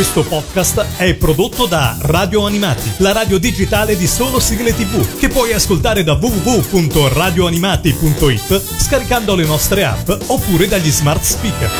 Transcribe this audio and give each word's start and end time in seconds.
Questo 0.00 0.24
podcast 0.24 0.96
è 0.96 1.14
prodotto 1.14 1.66
da 1.66 1.94
Radio 2.00 2.46
Animati, 2.46 2.90
la 3.00 3.12
radio 3.12 3.36
digitale 3.36 3.98
di 3.98 4.06
solo 4.06 4.40
sigle 4.40 4.74
tv, 4.74 5.18
che 5.18 5.28
puoi 5.28 5.52
ascoltare 5.52 6.02
da 6.02 6.14
www.radioanimati.it 6.14 8.80
scaricando 8.80 9.34
le 9.34 9.44
nostre 9.44 9.84
app 9.84 10.08
oppure 10.28 10.68
dagli 10.68 10.88
smart 10.88 11.20
speaker. 11.20 11.70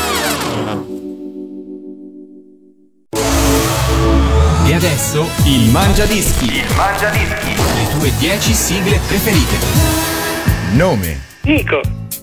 E 4.66 4.74
adesso 4.74 5.26
il 5.46 5.70
Mangia 5.70 6.04
Dischi. 6.04 6.44
Il 6.44 6.74
Mangia 6.76 7.08
Dischi. 7.08 7.54
Le 7.54 7.88
tue 7.98 8.12
10 8.18 8.52
sigle 8.52 9.00
preferite. 9.06 9.56
Nome, 10.72 11.22
Nico, 11.44 11.80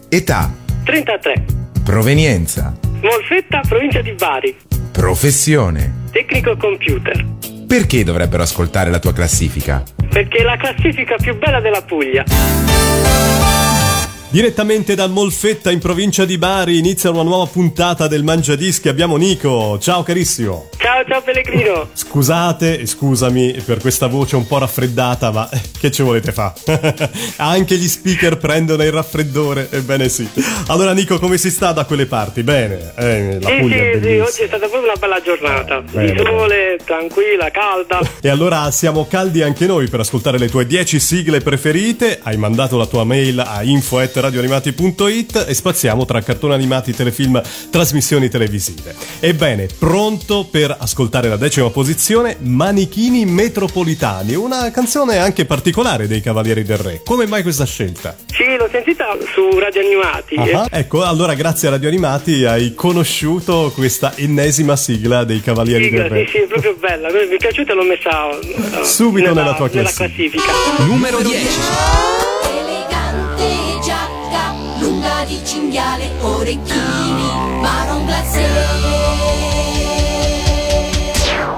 età, 0.09 0.53
33, 0.83 1.43
provenienza, 1.83 2.71
Molfetta, 3.01 3.61
provincia 3.67 4.01
di 4.01 4.11
Bari, 4.11 4.55
professione. 4.97 6.05
tecnico 6.11 6.57
computer. 6.57 7.23
Perché 7.67 8.03
dovrebbero 8.03 8.41
ascoltare 8.41 8.89
la 8.89 8.97
tua 8.97 9.13
classifica? 9.13 9.83
Perché 10.09 10.39
è 10.39 10.43
la 10.43 10.57
classifica 10.57 11.15
più 11.17 11.37
bella 11.37 11.61
della 11.61 11.83
Puglia. 11.83 12.23
Direttamente 14.29 14.93
da 14.93 15.07
Molfetta 15.07 15.71
in 15.71 15.79
provincia 15.79 16.25
di 16.25 16.37
Bari 16.37 16.77
inizia 16.77 17.09
una 17.09 17.23
nuova 17.23 17.45
puntata 17.45 18.07
del 18.07 18.23
Mangiadischi. 18.23 18.89
Abbiamo 18.89 19.15
Nico. 19.15 19.79
Ciao 19.79 20.03
carissimo. 20.03 20.69
Ciao, 20.77 21.03
ciao 21.07 21.21
Pellegrino. 21.21 21.89
Scusate, 21.93 22.85
scusami 22.85 23.53
per 23.65 23.79
questa 23.79 24.07
voce 24.07 24.35
un 24.35 24.45
po' 24.45 24.57
raffreddata, 24.57 25.31
ma 25.31 25.49
che 25.79 25.91
ci 25.91 26.01
volete 26.01 26.33
fare? 26.33 26.53
Anche 27.37 27.77
gli 27.77 27.87
speaker 27.87 28.37
prendono 28.37 28.83
il 28.83 28.91
raffreddore, 28.91 29.69
ebbene 29.71 30.09
sì. 30.09 30.27
Allora 30.67 30.91
Nico, 30.91 31.19
come 31.19 31.37
si 31.37 31.49
sta 31.49 31.71
da 31.71 31.85
quelle 31.85 32.05
parti? 32.05 32.43
Bene, 32.43 32.93
eh, 32.97 33.39
la 33.41 33.47
Sì, 33.49 33.55
Puglia 33.59 33.75
è 33.77 33.79
sì, 33.79 33.93
sì, 33.93 33.99
bellissima. 33.99 34.23
oggi 34.25 34.41
è 34.41 34.47
stata 34.47 34.67
proprio 34.67 34.83
una 34.91 34.99
bella 34.99 35.21
giornata. 35.21 35.79
bene, 35.89 36.11
Di 36.11 36.17
sole, 36.23 36.79
tranquilla, 36.83 37.49
calda. 37.49 37.99
E 38.21 38.27
allora 38.29 38.69
siamo 38.71 39.07
caldi 39.07 39.41
anche 39.41 39.65
noi 39.65 39.87
per 39.87 40.01
ascoltare 40.01 40.37
le 40.37 40.49
tue 40.49 40.67
10 40.67 40.99
sigle 40.99 41.39
preferite. 41.39 42.19
Hai 42.21 42.35
mandato 42.37 42.77
la 42.77 42.85
tua 42.87 43.05
mail 43.05 43.39
a 43.39 43.63
info@radioanimati.it 44.17 45.45
e 45.47 45.53
spaziamo 45.53 46.05
tra 46.05 46.21
cartoni 46.21 46.53
animati, 46.53 46.93
telefilm, 46.93 47.41
trasmissioni 47.69 48.29
televisive. 48.29 48.95
Ebbene, 49.19 49.67
pronto 49.77 50.47
per 50.49 50.75
ascoltare 50.77 51.29
la 51.29 51.37
decima 51.37 51.69
posizione, 51.69 52.37
Manichini 52.39 53.25
Metropolitani, 53.25 54.35
una 54.35 54.69
canzone 54.71 55.17
anche 55.17 55.45
particolare 55.45 56.07
dei 56.07 56.21
Cavalieri 56.21 56.63
del 56.63 56.77
Re. 56.77 57.01
Come 57.05 57.27
mai 57.27 57.43
questa 57.43 57.65
scelta? 57.65 58.15
Sì, 58.27 58.55
l'ho 58.57 58.67
sentita 58.71 59.15
su 59.33 59.57
Radio 59.57 59.81
Animati. 59.81 60.35
Ah, 60.35 60.67
ecco, 60.71 61.03
allora 61.03 61.33
grazie 61.33 61.67
a 61.67 61.71
Radio 61.71 61.87
Animati 61.89 62.45
hai 62.45 62.73
conosciuto 62.73 63.71
questa 63.73 64.13
ennesima 64.15 64.75
sigla 64.75 65.23
dei 65.23 65.41
Cavalieri 65.41 65.85
Sigla, 65.85 66.03
del 66.03 66.11
Re. 66.11 66.25
sì, 66.25 66.31
sì, 66.31 66.37
è 66.39 66.47
proprio 66.47 66.75
bella. 66.79 67.09
Mi 67.11 67.17
è 67.35 67.37
piaciuta 67.37 67.71
e 67.71 67.75
l'ho 67.75 67.83
messa 67.83 68.29
eh, 68.39 68.85
Subito 68.85 69.33
nella 69.33 69.53
tua 69.53 69.67
nella 69.71 69.89
classifica. 69.91 70.43
classifica. 70.43 70.83
Numero 70.85 71.19
10. 71.21 72.26
Di 75.27 75.39
cinghiale, 75.43 76.09
orecchini, 76.21 77.29
marron 77.61 78.05
glacé. 78.05 78.47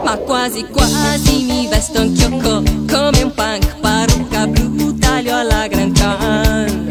Ma 0.03 0.17
quasi 0.17 0.65
quasi 0.65 1.43
mi 1.43 1.67
vesto 1.67 1.99
anch'io 1.99 2.29
co- 2.37 2.63
come 2.87 3.21
un 3.21 3.31
punk, 3.33 3.75
parrucca 3.79 4.47
blu, 4.47 4.97
taglio 4.97 5.37
alla 5.37 5.67
Grand 5.67 5.95
Can. 5.95 6.87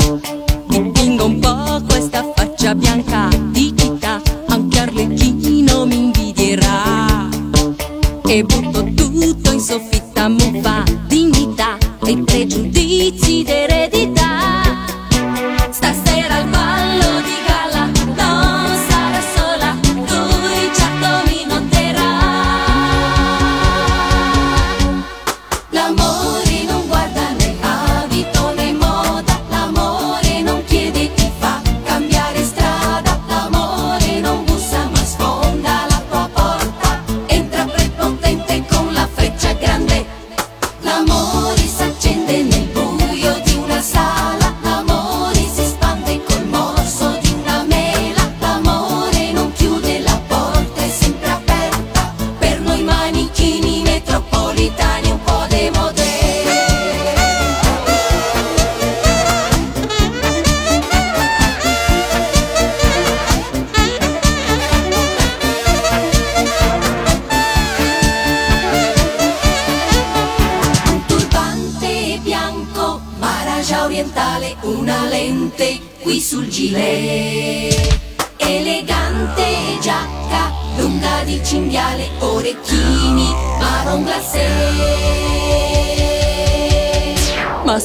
Dipingo 0.69 1.25
un 1.25 1.41
po' 1.41 1.83
questa 1.89 2.25
faccia 2.35 2.75
bianca 2.77 3.29
di 3.51 3.75
città, 3.77 4.23
anche 4.47 4.79
Arlecchino 4.79 5.85
mi 5.85 5.97
invidierà. 6.05 7.29
E 8.25 8.45
butto 8.45 8.85
tutto 8.95 9.53
in 9.53 9.61
soffitta, 9.61 10.29
muffa, 10.29 10.85
dignità 11.07 11.77
e 12.05 12.17
pregiudizi 12.19 13.43
d'eredità. 13.43 13.88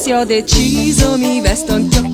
Se 0.04 0.12
ho 0.12 0.26
deciso 0.26 1.16
mi 1.16 1.40
vesto 1.40 1.72
anch'io 1.72 2.10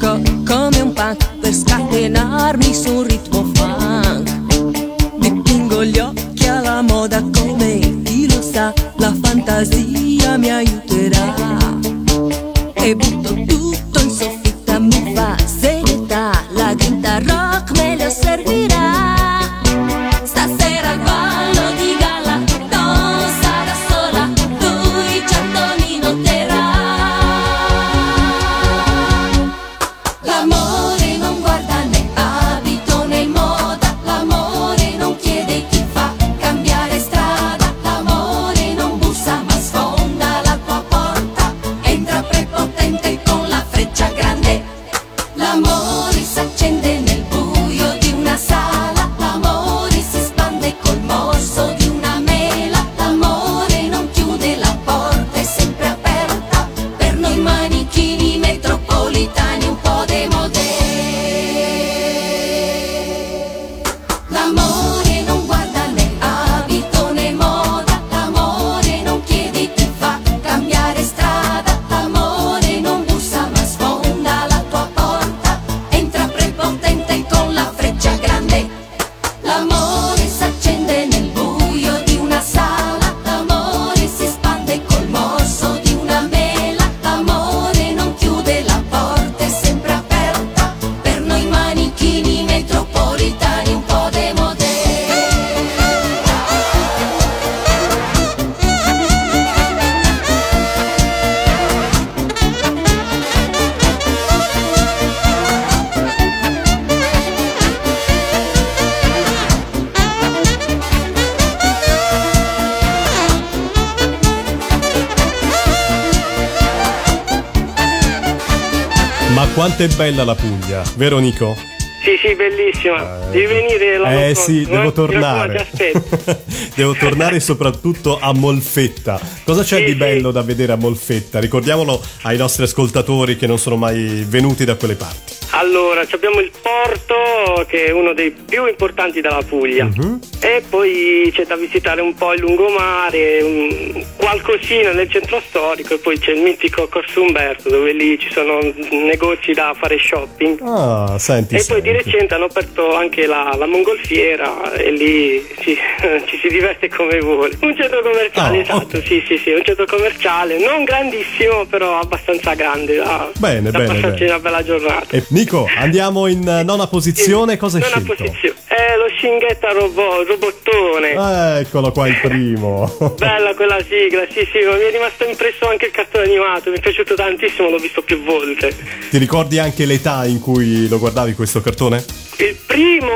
quanto 119.55 119.85
è 119.85 119.89
bella 119.95 120.25
la 120.25 120.35
Puglia, 120.35 120.83
vero 120.97 121.19
Nico? 121.19 121.70
Sì, 122.03 122.17
sì, 122.27 122.35
bellissima. 122.35 123.19
Devi 123.31 123.47
venire 123.47 123.99
l'anno 123.99 124.25
Eh 124.29 124.35
sì, 124.35 124.65
devo 124.65 124.91
tornare. 124.93 125.67
Devo 126.75 126.95
tornare 126.95 127.41
soprattutto 127.41 128.19
a 128.19 128.33
Molfetta. 128.33 129.21
Cosa 129.45 129.63
c'è 129.63 129.77
Sì, 129.77 129.85
di 129.85 129.91
sì. 129.91 129.97
bello 129.97 130.31
da 130.31 130.41
vedere 130.43 130.73
a 130.73 130.77
Molfetta? 130.77 131.39
Ricordiamolo 131.41 132.01
ai 132.23 132.37
nostri 132.39 132.63
ascoltatori 132.65 133.37
che 133.37 133.47
non 133.47 133.59
sono 133.59 133.77
mai 133.77 134.25
venuti 134.27 134.65
da 134.65 134.77
quelle 134.77 134.95
parti. 134.95 135.39
Allora, 135.53 136.03
abbiamo 136.11 136.39
il 136.41 136.51
porto 136.63 137.67
che 137.69 137.87
è 137.87 137.91
uno 137.91 138.15
dei 138.15 138.31
più 138.31 138.67
importanti 138.67 139.21
della 139.21 139.43
Puglia 139.47 139.85
Mhm. 139.85 140.21
e 140.41 140.63
poi 140.69 141.31
c'è 141.35 141.45
da 141.45 141.57
visitare 141.57 142.01
un 142.01 142.15
po' 142.15 142.33
il 142.33 142.41
lungomare, 142.41 143.43
un- 143.43 144.05
qualcosina 144.17 144.93
nel 144.93 145.11
centro 145.11 145.43
storico 145.49 145.95
e 145.95 145.99
poi 145.99 146.19
c'è 146.19 146.31
il 146.33 146.41
mitico 146.43 146.87
Corso 146.89 147.23
Umberto 147.23 147.69
dove 147.69 147.93
lì 147.93 148.17
ci 148.19 148.31
sono 148.33 148.61
negozi 148.93 149.53
da 149.53 149.75
fare 149.79 149.99
shopping. 149.99 150.61
Ah, 150.63 151.19
senti. 151.19 151.57
E 151.57 151.65
poi 151.67 151.83
di 151.93 152.03
recente 152.03 152.35
hanno 152.35 152.45
aperto 152.47 152.95
anche 152.95 153.27
la, 153.27 153.55
la 153.59 153.67
mongolfiera 153.67 154.73
e 154.75 154.91
lì 154.91 155.45
ci, 155.61 155.77
ci 156.27 156.39
si 156.41 156.49
diverte 156.49 156.89
come 156.89 157.19
vuole. 157.21 157.57
Un 157.61 157.77
centro 157.77 158.01
commerciale, 158.03 158.59
Oh, 158.59 158.61
esatto, 158.61 158.97
ok. 158.99 159.07
sì, 159.07 159.23
sì, 159.27 159.39
sì, 159.39 159.51
un 159.51 159.63
centro 159.65 159.85
commerciale, 159.87 160.59
non 160.59 160.85
grandissimo, 160.85 161.65
però 161.67 161.99
abbastanza 161.99 162.55
grande 162.55 162.97
da, 162.97 163.31
Bene, 163.39 163.71
da 163.71 163.79
bene, 163.79 163.95
passarci 163.95 164.19
bene. 164.21 164.31
una 164.31 164.39
bella 164.41 164.63
giornata. 164.63 165.17
E 165.17 165.25
Nico, 165.31 165.69
andiamo 165.79 166.27
in 166.27 166.47
eh, 166.47 166.63
nona 166.63 166.87
posizione. 166.87 167.57
Cosa 167.57 167.77
hai 167.79 167.83
Nona 167.83 167.95
scelto? 167.97 168.15
posizione. 168.25 168.55
È 168.71 168.97
lo 168.97 169.09
Scinghetta 169.09 169.73
robot, 169.73 170.29
robottone. 170.29 171.59
Eccolo 171.59 171.91
qua 171.91 172.07
il 172.07 172.21
primo. 172.23 172.89
Bella 173.19 173.53
quella 173.57 173.83
sigla, 173.83 174.25
sì 174.31 174.47
sì, 174.53 174.59
mi 174.59 174.85
è 174.85 174.93
rimasto 174.93 175.25
impresso 175.25 175.69
anche 175.69 175.87
il 175.87 175.91
cartone 175.91 176.27
animato, 176.27 176.71
mi 176.71 176.77
è 176.77 176.81
piaciuto 176.81 177.17
tantissimo, 177.17 177.69
l'ho 177.69 177.79
visto 177.79 178.01
più 178.03 178.23
volte. 178.23 178.73
Ti 179.11 179.19
ricordi 179.19 179.59
anche 179.59 179.87
l'età 179.87 180.25
in 180.25 180.39
cui 180.39 180.87
lo 180.87 181.01
guardavi 181.01 181.35
questo 181.35 181.61
cartone? 181.61 182.30
Il 182.41 182.57
primo 182.67 183.13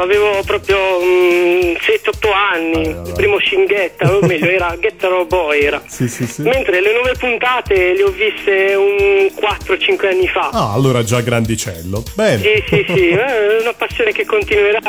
avevo 0.00 0.42
proprio 0.44 0.76
mm, 1.02 1.76
7-8 1.80 2.28
anni, 2.52 2.86
allora. 2.88 3.08
il 3.08 3.12
primo 3.14 3.38
Scinghetta, 3.38 4.14
o 4.14 4.26
meglio 4.26 4.50
era 4.50 4.76
Ghetta 4.80 5.08
Robot 5.08 5.54
era. 5.54 5.82
Sì, 5.86 6.06
sì, 6.08 6.26
sì. 6.26 6.42
Mentre 6.42 6.82
le 6.82 6.92
nuove 6.92 7.14
puntate 7.18 7.94
le 7.94 8.02
ho 8.02 8.10
viste 8.10 8.74
un 8.74 9.30
4-5 9.34 10.06
anni 10.06 10.28
fa. 10.28 10.50
Ah, 10.52 10.72
allora 10.74 11.02
già 11.02 11.20
grandicello. 11.22 12.02
Bene. 12.14 12.42
Sì, 12.42 12.62
sì, 12.68 12.84
sì, 12.86 13.08
è 13.08 13.56
una 13.62 13.72
passione 13.72 14.12
che 14.12 14.26
continuerà 14.26 14.80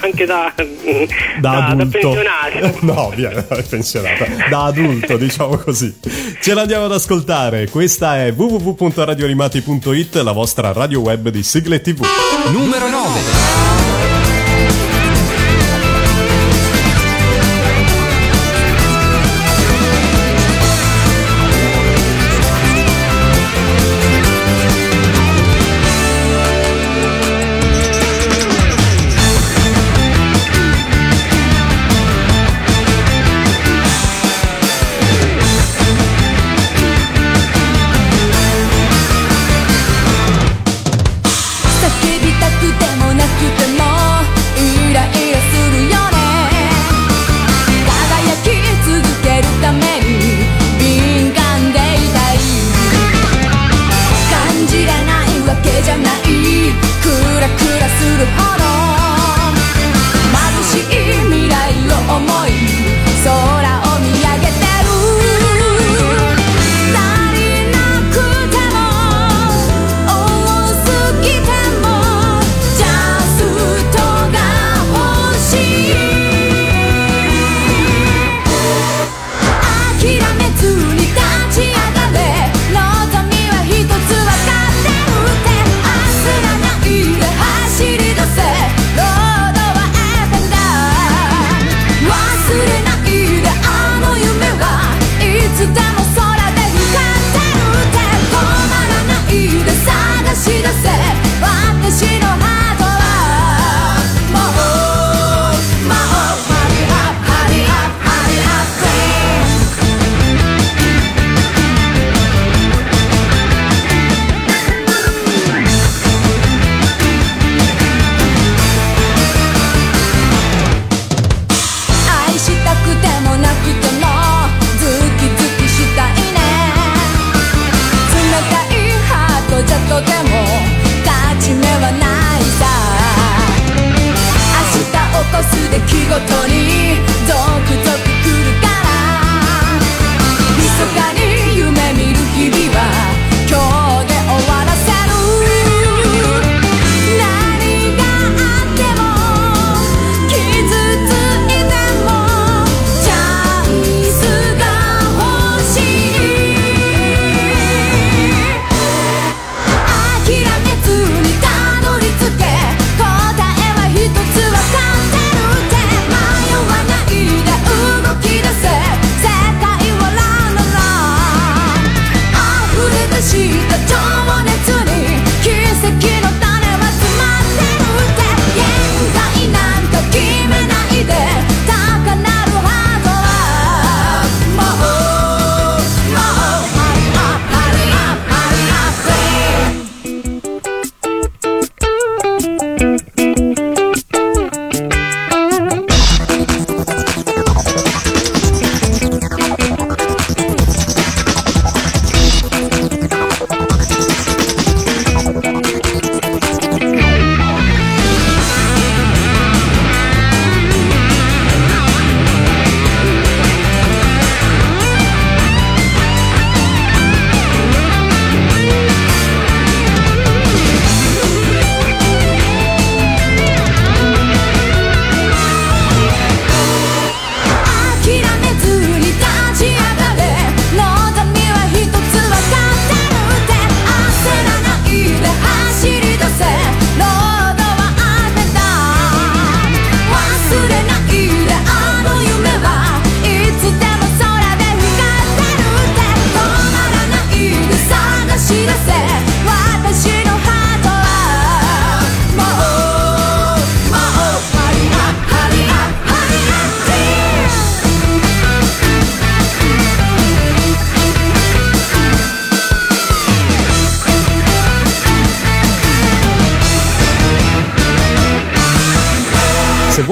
anche 0.00 0.24
da, 0.26 0.52
Da 1.38 1.66
adulto. 1.68 1.98
pensionario. 1.98 2.80
No, 2.92 3.12
via, 3.14 3.30
è 3.30 3.62
pensionata. 3.62 4.26
Da 4.50 4.64
adulto, 4.64 5.16
diciamo 5.16 5.56
così. 5.56 5.94
Ce 6.40 6.52
l'andiamo 6.52 6.86
ad 6.86 6.92
ascoltare. 6.92 7.68
Questa 7.70 8.24
è 8.24 8.32
www.radioanimati.it, 8.32 10.16
la 10.16 10.32
vostra 10.32 10.72
radio 10.72 10.98
web 11.00 11.28
di 11.28 11.42
sigle 11.44 11.80
TV. 11.80 12.00
Numero 12.50 12.88
9. 12.88 13.71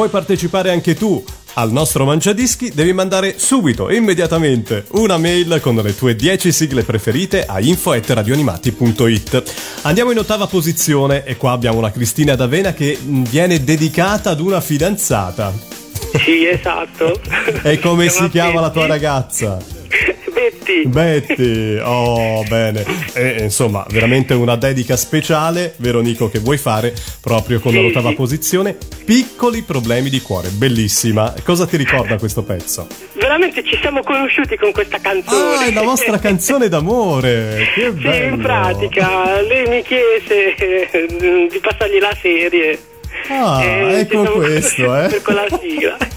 Vuoi 0.00 0.08
partecipare 0.08 0.70
anche 0.70 0.94
tu 0.94 1.22
al 1.54 1.70
nostro 1.72 2.06
Mangiadischi, 2.06 2.72
devi 2.72 2.94
mandare 2.94 3.38
subito, 3.38 3.90
immediatamente, 3.90 4.86
una 4.92 5.18
mail 5.18 5.58
con 5.60 5.76
le 5.76 5.94
tue 5.94 6.16
10 6.16 6.52
sigle 6.52 6.84
preferite 6.84 7.44
a 7.44 7.60
info.radioanimati.it. 7.60 9.42
Andiamo 9.82 10.10
in 10.10 10.16
ottava 10.16 10.46
posizione 10.46 11.24
e 11.24 11.36
qua 11.36 11.50
abbiamo 11.50 11.82
la 11.82 11.90
Cristina 11.90 12.34
D'Avena 12.34 12.72
che 12.72 12.96
viene 13.02 13.62
dedicata 13.62 14.30
ad 14.30 14.40
una 14.40 14.62
fidanzata. 14.62 15.52
Sì, 16.24 16.46
esatto. 16.46 17.20
E 17.62 17.78
come 17.78 18.08
si 18.08 18.26
Chiama 18.30 18.62
la 18.62 18.70
tua 18.70 18.86
ragazza? 18.86 19.58
Betty. 20.40 20.86
Betty, 20.86 21.78
oh 21.82 22.42
bene. 22.48 22.82
E, 23.12 23.42
insomma, 23.42 23.84
veramente 23.90 24.32
una 24.32 24.56
dedica 24.56 24.96
speciale, 24.96 25.74
vero 25.76 26.00
Nico, 26.00 26.30
che 26.30 26.38
vuoi 26.38 26.56
fare 26.56 26.94
proprio 27.20 27.60
con 27.60 27.72
Sì, 27.72 27.82
l'ottava 27.82 28.08
sì. 28.10 28.14
posizione. 28.14 28.76
Piccoli 29.04 29.62
problemi 29.62 30.08
di 30.08 30.20
cuore, 30.22 30.48
bellissima. 30.48 31.34
Cosa 31.44 31.66
ti 31.66 31.76
ricorda 31.76 32.16
questo 32.18 32.42
pezzo? 32.42 32.86
Veramente 33.14 33.62
ci 33.62 33.76
siamo 33.82 34.02
conosciuti 34.02 34.56
con 34.56 34.72
questa 34.72 34.98
canzone. 34.98 35.56
Ah, 35.56 35.66
è 35.66 35.72
la 35.72 35.82
vostra 35.82 36.16
canzone 36.20 36.68
d'amore. 36.68 37.68
Che 37.74 37.92
Sì, 37.94 38.00
bello. 38.00 38.34
in 38.36 38.40
pratica, 38.40 39.40
lei 39.42 39.68
mi 39.68 39.82
chiese 39.82 40.54
eh, 40.56 41.48
di 41.50 41.58
passargli 41.58 41.98
la 42.00 42.16
serie. 42.20 42.78
Ah, 43.28 43.62
Eh, 43.62 43.98
ecco 44.00 44.22
questo, 44.32 44.96
eh. 44.96 45.20
Con 45.22 45.34
la 45.34 45.46
sigla. 45.60 45.96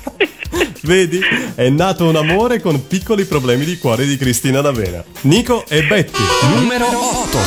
Vedi? 0.83 1.19
È 1.55 1.69
nato 1.69 2.07
un 2.07 2.15
amore 2.15 2.59
con 2.59 2.87
piccoli 2.87 3.25
problemi 3.25 3.65
di 3.65 3.77
cuore 3.77 4.05
di 4.05 4.17
Cristina 4.17 4.61
D'Avena. 4.61 5.03
Nico 5.21 5.65
e 5.67 5.83
Betty. 5.83 6.21
Numero 6.55 6.85
8. 6.85 7.37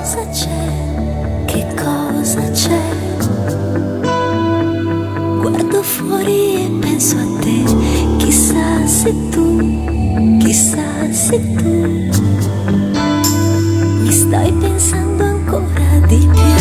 Cosa 0.00 0.28
c'è? 0.30 1.44
Che 1.46 1.66
cosa 1.74 2.50
c'è? 2.50 2.80
Guardo 5.40 5.82
fuori 5.82 6.64
e 6.64 6.70
penso 6.80 7.16
a 7.16 7.40
te. 7.40 8.16
Chissà 8.18 8.86
se 8.86 9.14
tu, 9.30 10.38
chissà 10.38 11.12
se 11.12 11.54
tu 11.54 12.08
mi 14.02 14.12
stai 14.12 14.52
pensando 14.52 15.24
ancora 15.24 16.06
di 16.06 16.16
più. 16.16 16.57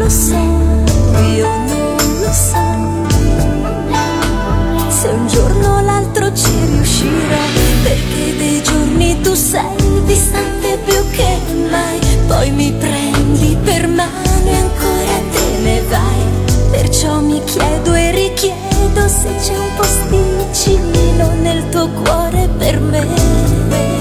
Lo 0.00 0.08
so, 0.08 0.32
io 0.32 1.46
non 1.68 1.96
lo 2.22 2.32
so. 2.32 2.64
Se 4.88 5.08
un 5.08 5.26
giorno 5.28 5.76
o 5.76 5.80
l'altro 5.80 6.32
ci 6.32 6.50
riuscirò, 6.68 7.42
perché 7.82 8.36
dei 8.38 8.62
giorni 8.62 9.20
tu 9.20 9.34
sei 9.34 9.76
distante 10.06 10.78
più 10.86 11.02
che 11.10 11.38
mai, 11.70 11.98
poi 12.26 12.50
mi 12.50 12.72
prendi 12.72 13.58
per 13.62 13.88
mano 13.88 14.40
e 14.46 14.54
ancora 14.54 15.16
te 15.32 15.62
ne 15.62 15.82
vai. 15.90 16.70
Perciò 16.70 17.20
mi 17.20 17.42
chiedo 17.44 17.92
e 17.92 18.10
richiedo 18.10 19.06
se 19.06 19.28
c'è 19.42 19.58
un 19.58 19.70
posticino 19.76 21.34
nel 21.42 21.68
tuo 21.68 21.88
cuore 21.90 22.48
per 22.56 22.80
me. 22.80 23.99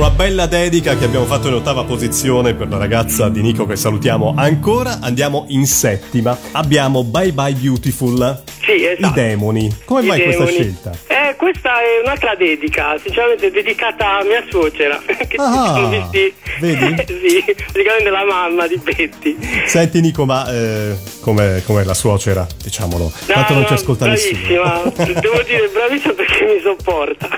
Una 0.00 0.08
bella 0.08 0.46
dedica 0.46 0.96
che 0.96 1.04
abbiamo 1.04 1.26
fatto 1.26 1.48
in 1.48 1.54
ottava 1.54 1.84
posizione 1.84 2.54
per 2.54 2.70
la 2.70 2.78
ragazza 2.78 3.28
di 3.28 3.42
Nico 3.42 3.66
che 3.66 3.76
salutiamo 3.76 4.32
ancora, 4.34 4.98
andiamo 5.02 5.44
in 5.48 5.66
settima. 5.66 6.38
Abbiamo 6.52 7.04
Bye 7.04 7.34
Bye 7.34 7.52
Beautiful. 7.52 8.49
Sì, 8.76 8.84
esatto. 8.86 9.06
I 9.20 9.22
demoni. 9.22 9.76
Come 9.84 10.02
I 10.02 10.06
mai 10.06 10.22
questa 10.22 10.44
demoni. 10.44 10.62
scelta? 10.62 10.92
Eh, 11.08 11.34
questa 11.36 11.80
è 11.80 12.00
un'altra 12.04 12.34
dedica, 12.36 12.96
sinceramente 13.02 13.50
dedicata 13.50 14.18
a 14.18 14.24
mia 14.24 14.44
suocera. 14.48 15.00
Che 15.30 15.36
Ah, 15.38 15.88
visti. 15.88 16.34
vedi? 16.60 17.04
sì, 17.06 17.44
praticamente 17.72 18.10
la 18.10 18.24
mamma 18.24 18.66
di 18.66 18.76
Betty. 18.82 19.36
Senti 19.66 20.00
Nico, 20.00 20.24
ma 20.24 20.50
eh, 20.52 20.96
come 21.22 21.62
la 21.84 21.94
suocera, 21.94 22.46
diciamolo. 22.62 23.12
Tanto 23.26 23.54
non 23.54 23.66
ci 23.66 23.72
ascolta 23.74 24.06
nessuno. 24.06 24.38
bravissima. 24.40 25.20
Devo 25.20 25.42
dire 25.42 25.68
bravissima 25.72 26.12
perché 26.14 26.44
mi 26.44 26.60
sopporta. 26.62 27.28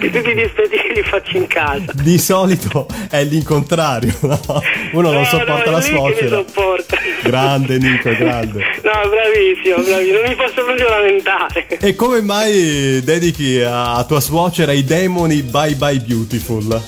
e 0.00 0.10
tutti 0.10 0.34
gli 0.34 0.46
spediti 0.48 0.92
li 0.94 1.02
faccio 1.02 1.36
in 1.36 1.46
casa. 1.46 1.92
Di 1.94 2.18
solito 2.18 2.86
è 3.10 3.22
l'incontrario, 3.24 4.14
no? 4.20 4.40
Uno 4.92 5.10
non 5.10 5.22
No, 5.22 5.24
sopporta 5.26 5.64
no, 5.70 5.76
la 5.76 5.80
suocera. 5.80 6.36
sopporta. 6.36 6.96
Grande 7.22 7.78
Nico, 7.78 8.10
grande. 8.16 8.58
No, 8.82 8.92
bravissimo, 9.08 9.82
bravissimo, 9.82 10.18
non 10.20 10.29
mi 10.30 10.36
posso 10.36 10.62
proprio 10.64 10.88
lamentare. 10.88 11.66
E 11.80 11.94
come 11.96 12.20
mai 12.22 13.00
dedichi 13.02 13.60
a 13.64 14.04
tua 14.06 14.20
suocera 14.20 14.70
i 14.72 14.84
demoni 14.84 15.42
Bye 15.42 15.74
Bye 15.74 15.98
Beautiful? 16.00 16.80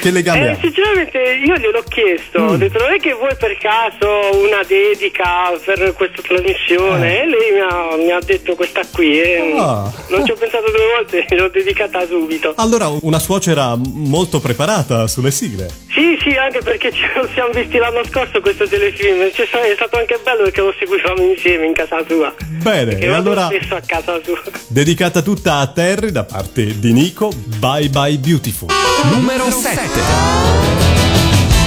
Che 0.00 0.10
legame 0.10 0.46
Eh, 0.46 0.50
ha? 0.52 0.58
sinceramente 0.60 1.18
io 1.44 1.56
gliel'ho 1.56 1.82
chiesto, 1.88 2.40
Mm. 2.40 2.48
ho 2.48 2.56
detto 2.56 2.78
non 2.78 2.92
è 2.92 2.98
che 2.98 3.12
vuoi 3.12 3.34
per 3.38 3.56
caso 3.58 4.08
una 4.46 4.62
dedica 4.66 5.50
per 5.64 5.92
questa 5.94 6.22
trasmissione 6.22 7.22
e 7.22 7.26
lei 7.26 7.52
mi 7.52 7.60
ha, 7.60 7.96
mi 7.96 8.10
ha 8.10 8.18
detto 8.24 8.54
questa 8.54 8.80
qui 8.92 9.20
e 9.20 9.52
Ah. 9.58 9.90
non 10.08 10.24
ci 10.24 10.30
ho 10.32 10.36
pensato 10.36 10.70
due 10.70 10.86
volte, 10.96 11.26
l'ho 11.36 11.48
dedicata 11.48 12.06
subito. 12.06 12.54
Allora, 12.56 12.90
una 13.02 13.18
suocera 13.18 13.74
molto 13.78 14.40
preparata 14.40 15.06
sulle 15.06 15.30
sigle. 15.30 15.68
Sì, 15.90 16.16
sì, 16.22 16.30
anche 16.36 16.60
perché 16.60 16.90
ci 16.92 17.02
siamo 17.34 17.50
visti 17.52 17.76
l'anno 17.78 18.02
scorso 18.04 18.40
questo 18.40 18.66
telefilm, 18.66 19.30
Cioè, 19.32 19.46
è 19.46 19.74
stato 19.74 19.98
anche 19.98 20.18
bello 20.22 20.44
perché 20.44 20.60
lo 20.62 20.74
seguivamo 20.78 21.22
insieme 21.22 21.66
in 21.66 21.74
casa 21.74 22.02
sua. 22.08 22.32
Bene, 22.62 22.89
E 22.90 23.04
e 23.04 23.08
allora 23.08 23.46
spesso 23.46 23.74
a 23.76 23.80
casa 23.84 24.20
sua. 24.24 24.40
dedicata 24.66 25.22
tutta 25.22 25.56
a 25.58 25.66
Terry 25.68 26.10
da 26.10 26.24
parte 26.24 26.78
di 26.78 26.92
Nico, 26.92 27.32
Bye 27.58 27.88
Bye 27.88 28.18
Beautiful. 28.18 28.68
Numero 29.10 29.50
7. 29.50 29.80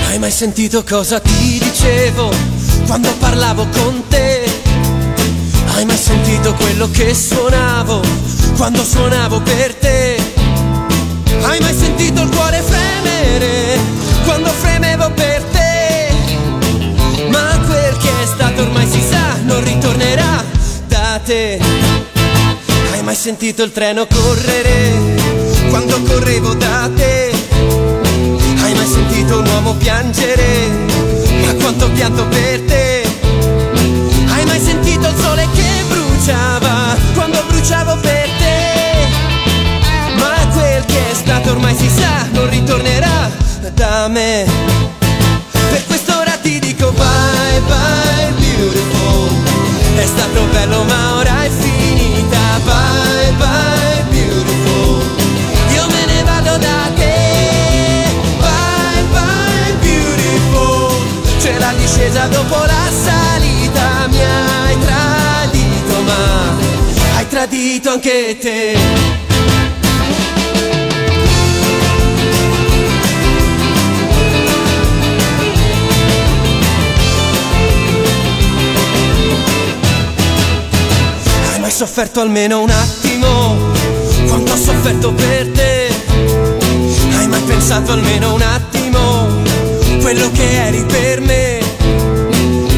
Hai 0.08 0.20
mai 0.20 0.32
sentito 0.32 0.84
cosa 0.84 1.20
ti 1.20 1.60
dicevo 1.60 2.30
quando 2.86 3.10
parlavo 3.20 3.68
con 3.68 4.04
te? 4.08 4.44
Hai 5.74 5.86
mai 5.86 5.98
sentito 5.98 6.54
quello 6.54 6.90
che 6.92 7.14
suonavo 7.16 8.02
quando 8.56 8.84
suonavo 8.84 9.42
per 9.42 9.74
te? 9.76 10.18
Hai 11.42 11.60
mai 11.60 11.74
sentito 11.74 12.22
il 12.22 12.30
cuore 12.30 12.62
fremere 12.62 13.13
te. 21.24 21.60
Hai 22.92 23.02
mai 23.02 23.16
sentito 23.16 23.64
il 23.64 23.72
treno 23.72 24.06
correre 24.06 24.92
quando 25.70 26.02
correvo 26.04 26.54
da 26.54 26.90
te? 26.96 27.32
Hai 28.62 28.74
mai 28.74 28.86
sentito 28.86 29.40
un 29.40 29.48
uomo 29.48 29.74
piangere? 29.76 30.70
Ma 31.46 31.54
quanto 31.56 31.90
pianto 31.92 32.26
per 32.28 32.62
te? 32.62 33.04
Hai 34.28 34.46
mai 34.46 34.60
sentito 34.60 35.08
il 35.08 35.16
sole 35.18 35.48
che 35.54 35.84
bruciava 35.88 36.96
quando 37.14 37.44
bruciavo 37.48 37.98
per 37.98 38.30
te? 38.38 39.08
Ma 40.18 40.48
quel 40.54 40.86
che 40.86 41.12
è 41.12 41.14
stato 41.14 41.52
ormai 41.52 41.76
si 41.76 41.90
sa, 41.90 42.28
non 42.32 42.50
ritornerà 42.50 43.32
da 43.74 44.08
me. 44.08 44.46
Per 45.70 45.86
questo 45.88 46.18
ora 46.18 46.38
ti 46.42 46.60
dico 46.60 46.92
bye 46.92 47.62
bye 47.68 48.34
beautiful. 48.38 49.32
È 49.96 50.06
stato 50.06 50.42
bello 50.52 50.84
ma 50.84 51.13
tradito 67.54 67.92
anche 67.92 68.38
te. 68.40 68.76
Hai 81.52 81.60
mai 81.60 81.70
sofferto 81.70 82.22
almeno 82.22 82.62
un 82.62 82.72
attimo 82.72 83.72
quanto 84.28 84.54
ho 84.54 84.56
sofferto 84.56 85.14
per 85.14 85.52
te? 85.52 85.90
Hai 87.16 87.28
mai 87.28 87.42
pensato 87.42 87.92
almeno 87.92 88.34
un 88.34 88.42
attimo 88.42 89.28
quello 90.02 90.32
che 90.32 90.66
eri 90.66 90.84
per 90.86 91.22
me? 91.22 91.60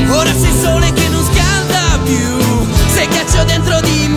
Ora 0.10 0.34
sei 0.34 0.52
sole 0.62 0.92
che 0.92 1.08
non 1.08 1.24
scalda 1.24 2.00
più, 2.04 2.66
sei 2.94 3.08
ghiaccio 3.08 3.44
dentro 3.46 3.80
di 3.80 4.08
me. 4.10 4.15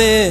Da 0.00 0.29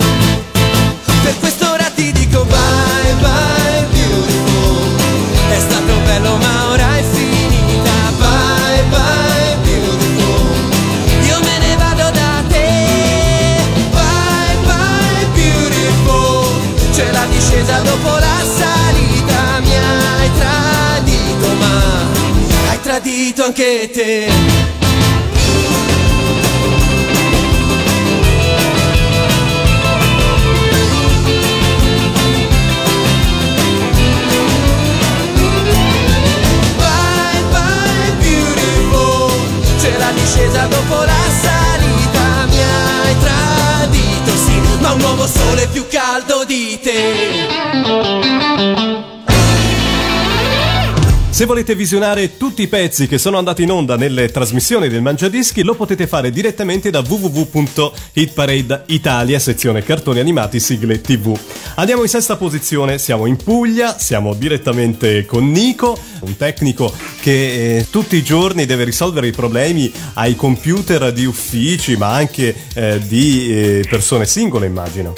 Se 51.39 51.45
volete 51.45 51.73
visionare 51.73 52.35
tutti 52.35 52.63
i 52.63 52.67
pezzi 52.67 53.07
che 53.07 53.17
sono 53.17 53.37
andati 53.37 53.63
in 53.63 53.71
onda 53.71 53.95
nelle 53.95 54.27
trasmissioni 54.27 54.89
del 54.89 55.01
Mangiadischi, 55.01 55.63
lo 55.63 55.73
potete 55.73 56.05
fare 56.05 56.31
direttamente 56.31 56.89
da 56.89 56.99
www.hitparade 56.99 58.83
Italia, 58.87 59.39
sezione 59.39 59.81
cartoni 59.81 60.19
animati, 60.19 60.59
sigle 60.59 60.99
TV. 60.99 61.33
Andiamo 61.75 62.01
in 62.01 62.09
sesta 62.09 62.35
posizione, 62.35 62.97
siamo 62.97 63.25
in 63.25 63.37
Puglia, 63.37 63.97
siamo 63.97 64.33
direttamente 64.33 65.25
con 65.25 65.49
Nico, 65.49 65.97
un 66.23 66.35
tecnico 66.35 66.93
che 67.21 67.77
eh, 67.77 67.87
tutti 67.89 68.17
i 68.17 68.21
giorni 68.21 68.65
deve 68.65 68.83
risolvere 68.83 69.27
i 69.27 69.31
problemi 69.31 69.89
ai 70.15 70.35
computer 70.35 71.13
di 71.13 71.23
uffici, 71.23 71.95
ma 71.95 72.11
anche 72.11 72.53
eh, 72.73 72.99
di 73.07 73.49
eh, 73.49 73.85
persone 73.89 74.25
singole, 74.25 74.65
immagino. 74.65 75.13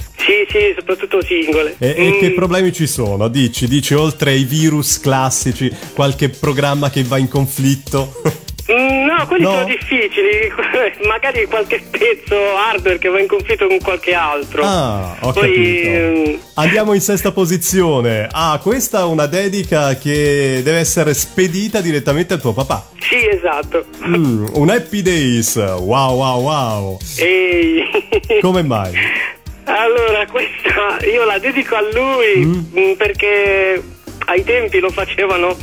Sì, 0.49 0.58
sì, 0.60 0.73
soprattutto 0.77 1.23
singole. 1.23 1.75
E, 1.80 1.93
e 1.97 2.10
Mm, 2.15 2.19
che 2.19 2.32
problemi 2.32 2.71
ci 2.73 2.88
sono? 2.88 3.27
Dici, 3.27 3.67
dici, 3.67 3.93
oltre 3.93 4.32
ai 4.32 4.43
virus 4.43 4.99
classici, 4.99 5.71
qualche 5.93 6.30
programma 6.30 6.89
che 6.89 7.04
va 7.04 7.17
in 7.17 7.27
conflitto? 7.27 8.13
mm, 8.71 8.99
No, 9.06 9.27
quelli 9.27 9.43
No? 9.43 9.51
sono 9.51 9.65
difficili, 9.65 10.51
magari 11.08 11.45
qualche 11.45 11.84
pezzo 11.89 12.36
hardware 12.56 12.97
che 12.97 13.10
va 13.10 13.19
in 13.19 13.27
conflitto 13.27 13.67
con 13.67 13.80
qualche 13.80 14.13
altro. 14.13 14.63
Ah, 14.63 15.17
ho 15.19 15.32
Poi, 15.34 15.41
capito. 15.41 15.89
ehm, 15.89 16.39
Andiamo 16.56 16.93
in 16.93 17.01
sesta 17.01 17.32
posizione. 17.32 18.27
Ah, 18.32 18.60
questa 18.62 19.01
è 19.01 19.04
una 19.04 19.25
dedica 19.27 19.95
che 19.97 20.62
deve 20.63 20.77
essere 20.77 21.13
spedita 21.13 21.82
direttamente 21.82 22.34
al 22.34 22.41
tuo 22.41 22.54
papà. 22.54 22.89
sì, 22.99 23.27
esatto. 23.27 23.86
Mm, 24.06 24.47
un 24.54 24.69
Happy 24.69 25.01
Days. 25.01 25.56
Wow, 25.56 26.15
wow, 26.15 26.41
wow. 26.41 26.97
Ehi. 27.17 27.84
Come 28.41 28.63
mai? 28.63 28.93
Allora, 29.77 30.25
questa 30.27 30.97
io 31.05 31.23
la 31.25 31.38
dedico 31.39 31.75
a 31.75 31.81
lui 31.81 32.45
mm, 32.45 32.93
perché 32.93 33.81
ai 34.25 34.43
tempi 34.43 34.79
lo 34.79 34.89
facevano, 34.89 35.57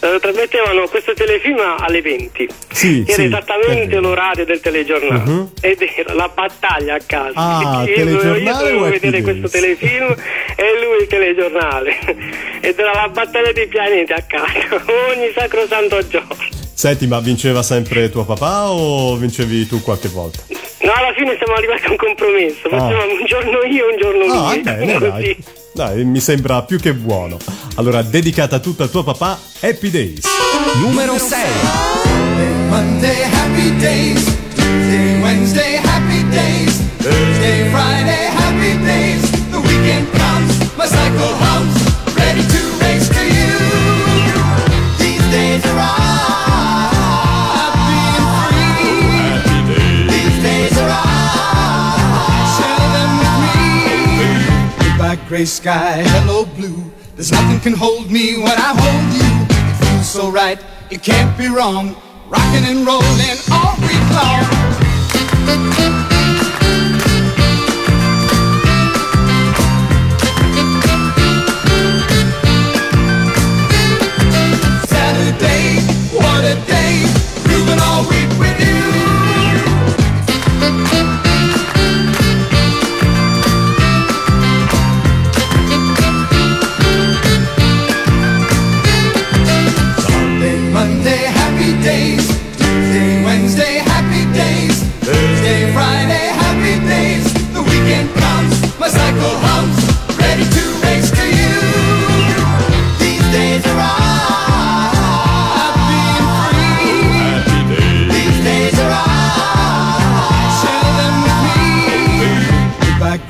eh, 0.00 0.18
trasmettevano 0.20 0.86
questo 0.88 1.12
telefilm 1.12 1.58
alle 1.78 2.00
20. 2.00 2.48
Sì, 2.70 3.02
Era 3.06 3.12
sì, 3.14 3.24
esattamente 3.24 3.86
vero. 3.86 4.00
l'orario 4.00 4.44
del 4.44 4.60
telegiornale 4.60 5.22
Mhm. 5.30 5.50
ed 5.60 5.82
era 5.96 6.14
la 6.14 6.28
battaglia 6.28 6.94
a 6.94 7.00
casa. 7.04 7.32
Ah, 7.34 7.84
io, 7.88 8.04
dovevo- 8.04 8.36
io 8.36 8.52
dovevo 8.56 8.88
vedere 8.88 9.22
questo 9.22 9.48
telefilm 9.48 10.14
e 10.56 10.64
lui 10.82 11.02
il 11.02 11.06
telegiornale. 11.08 11.98
Ed 12.60 12.78
era 12.78 12.92
la 12.92 13.08
battaglia 13.08 13.52
dei 13.52 13.66
pianeti 13.68 14.12
a 14.12 14.22
casa, 14.26 14.82
ogni 15.10 15.30
sacrosanto 15.34 16.06
giorno. 16.08 16.36
Senti, 16.78 17.08
ma 17.08 17.18
vinceva 17.18 17.60
sempre 17.64 18.08
tuo 18.08 18.24
papà 18.24 18.70
o 18.70 19.16
vincevi 19.16 19.66
tu 19.66 19.82
qualche 19.82 20.06
volta? 20.06 20.42
No, 20.82 20.92
alla 20.92 21.12
fine 21.12 21.34
siamo 21.36 21.54
arrivati 21.54 21.86
a 21.86 21.90
un 21.90 21.96
compromesso. 21.96 22.68
Facevamo 22.68 23.12
un 23.18 23.24
giorno 23.26 23.62
io, 23.64 23.84
un 23.90 23.96
giorno 23.98 24.32
Ah, 24.32 24.52
lui. 24.52 24.62
bene, 24.62 24.98
dai. 25.10 25.36
Dai, 25.74 26.04
mi 26.04 26.20
sembra 26.20 26.62
più 26.62 26.78
che 26.78 26.94
buono. 26.94 27.36
Allora, 27.74 28.02
dedicata 28.02 28.60
tutta 28.60 28.84
a 28.84 28.86
tuo 28.86 29.02
papà, 29.02 29.36
Happy 29.60 29.90
Days. 29.90 30.24
Numero 30.80 31.18
6. 31.18 31.36
Monday, 32.68 33.22
happy 33.24 33.76
days. 33.78 34.24
Tuesday, 34.54 35.20
Wednesday, 35.20 35.74
happy 35.82 36.28
days. 36.28 36.80
Thursday, 36.98 37.70
Friday, 37.70 38.26
happy 38.30 38.78
days. 38.84 39.30
The 39.50 39.56
weekend 39.58 40.06
comes, 40.12 40.76
my 40.76 40.86
cycle 40.86 41.34
hums, 41.42 41.77
gray 55.28 55.44
sky, 55.44 56.02
hello, 56.06 56.46
blue. 56.56 56.90
There's 57.14 57.30
nothing 57.30 57.60
can 57.60 57.74
hold 57.74 58.10
me 58.10 58.38
when 58.38 58.56
I 58.56 58.72
hold 58.72 59.12
you. 59.12 59.46
It 59.50 59.76
feels 59.84 60.08
so 60.08 60.30
right, 60.30 60.58
it 60.90 61.02
can't 61.02 61.36
be 61.36 61.48
wrong. 61.48 61.94
Rocking 62.28 62.64
and 62.64 62.86
rolling 62.86 63.38
all 63.52 63.76
week 63.82 64.08
long. 64.16 65.87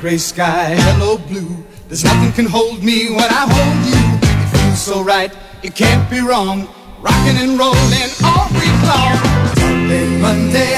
Gray 0.09 0.17
sky, 0.17 0.73
hello, 0.73 1.19
blue. 1.29 1.55
There's 1.87 2.03
nothing 2.03 2.31
can 2.31 2.47
hold 2.47 2.81
me 2.83 3.11
when 3.11 3.29
I 3.29 3.45
hold 3.45 3.79
you. 3.85 4.01
It 4.25 4.49
feels 4.57 4.81
so 4.81 5.03
right, 5.03 5.31
it 5.61 5.75
can't 5.75 6.09
be 6.09 6.19
wrong. 6.19 6.67
Rocking 6.99 7.37
and 7.37 7.53
rolling 7.59 8.11
all 8.25 8.49
week 8.57 8.77
long. 8.89 9.13
Sunday, 9.61 10.07
Monday, 10.17 10.68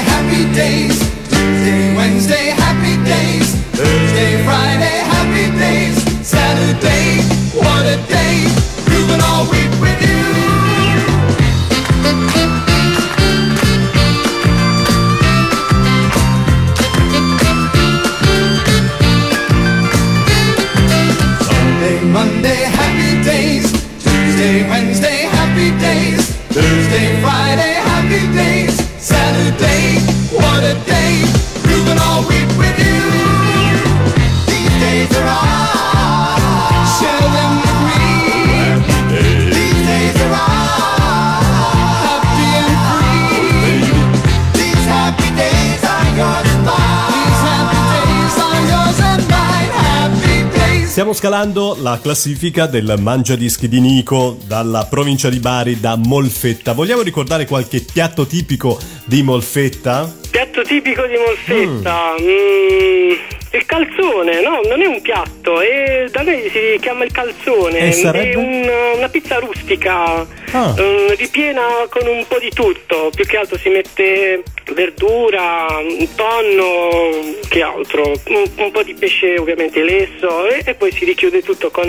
scalando 51.22 51.76
la 51.78 52.00
classifica 52.02 52.66
del 52.66 52.96
Mangiadischi 52.98 53.68
di 53.68 53.78
Nico 53.78 54.36
dalla 54.44 54.86
provincia 54.90 55.28
di 55.28 55.38
Bari, 55.38 55.78
da 55.78 55.94
Molfetta. 55.94 56.72
Vogliamo 56.72 57.02
ricordare 57.02 57.46
qualche 57.46 57.80
piatto 57.80 58.26
tipico 58.26 58.76
di 59.04 59.22
Molfetta? 59.22 60.12
Piatto 60.28 60.62
tipico 60.62 61.06
di 61.06 61.14
Molfetta. 61.16 62.14
mm, 62.20 63.31
il 63.52 63.66
calzone, 63.66 64.40
no, 64.42 64.60
non 64.68 64.80
è 64.82 64.86
un 64.86 65.00
piatto, 65.02 65.60
è, 65.60 66.06
da 66.10 66.22
noi 66.22 66.48
si 66.50 66.78
chiama 66.80 67.04
il 67.04 67.12
calzone. 67.12 67.78
E? 67.94 68.10
È 68.10 68.34
un- 68.34 68.70
una 68.96 69.08
pizza 69.08 69.38
rustica, 69.38 70.26
Ah. 70.54 70.74
mm, 70.78 71.08
ripiena 71.16 71.62
con 71.88 72.06
un 72.06 72.24
po' 72.28 72.38
di 72.38 72.50
tutto. 72.50 73.10
Più 73.14 73.24
che 73.24 73.36
altro 73.38 73.56
si 73.58 73.68
mette 73.70 74.42
verdura, 74.74 75.66
tonno, 76.14 77.34
che 77.48 77.62
altro? 77.62 78.12
Un, 78.28 78.44
un 78.56 78.70
po' 78.70 78.82
di 78.82 78.94
pesce 78.94 79.38
ovviamente 79.38 79.82
lesso 79.82 80.46
e, 80.48 80.62
e 80.64 80.74
poi 80.74 80.92
si 80.92 81.04
richiude 81.04 81.42
tutto 81.42 81.70
con, 81.70 81.88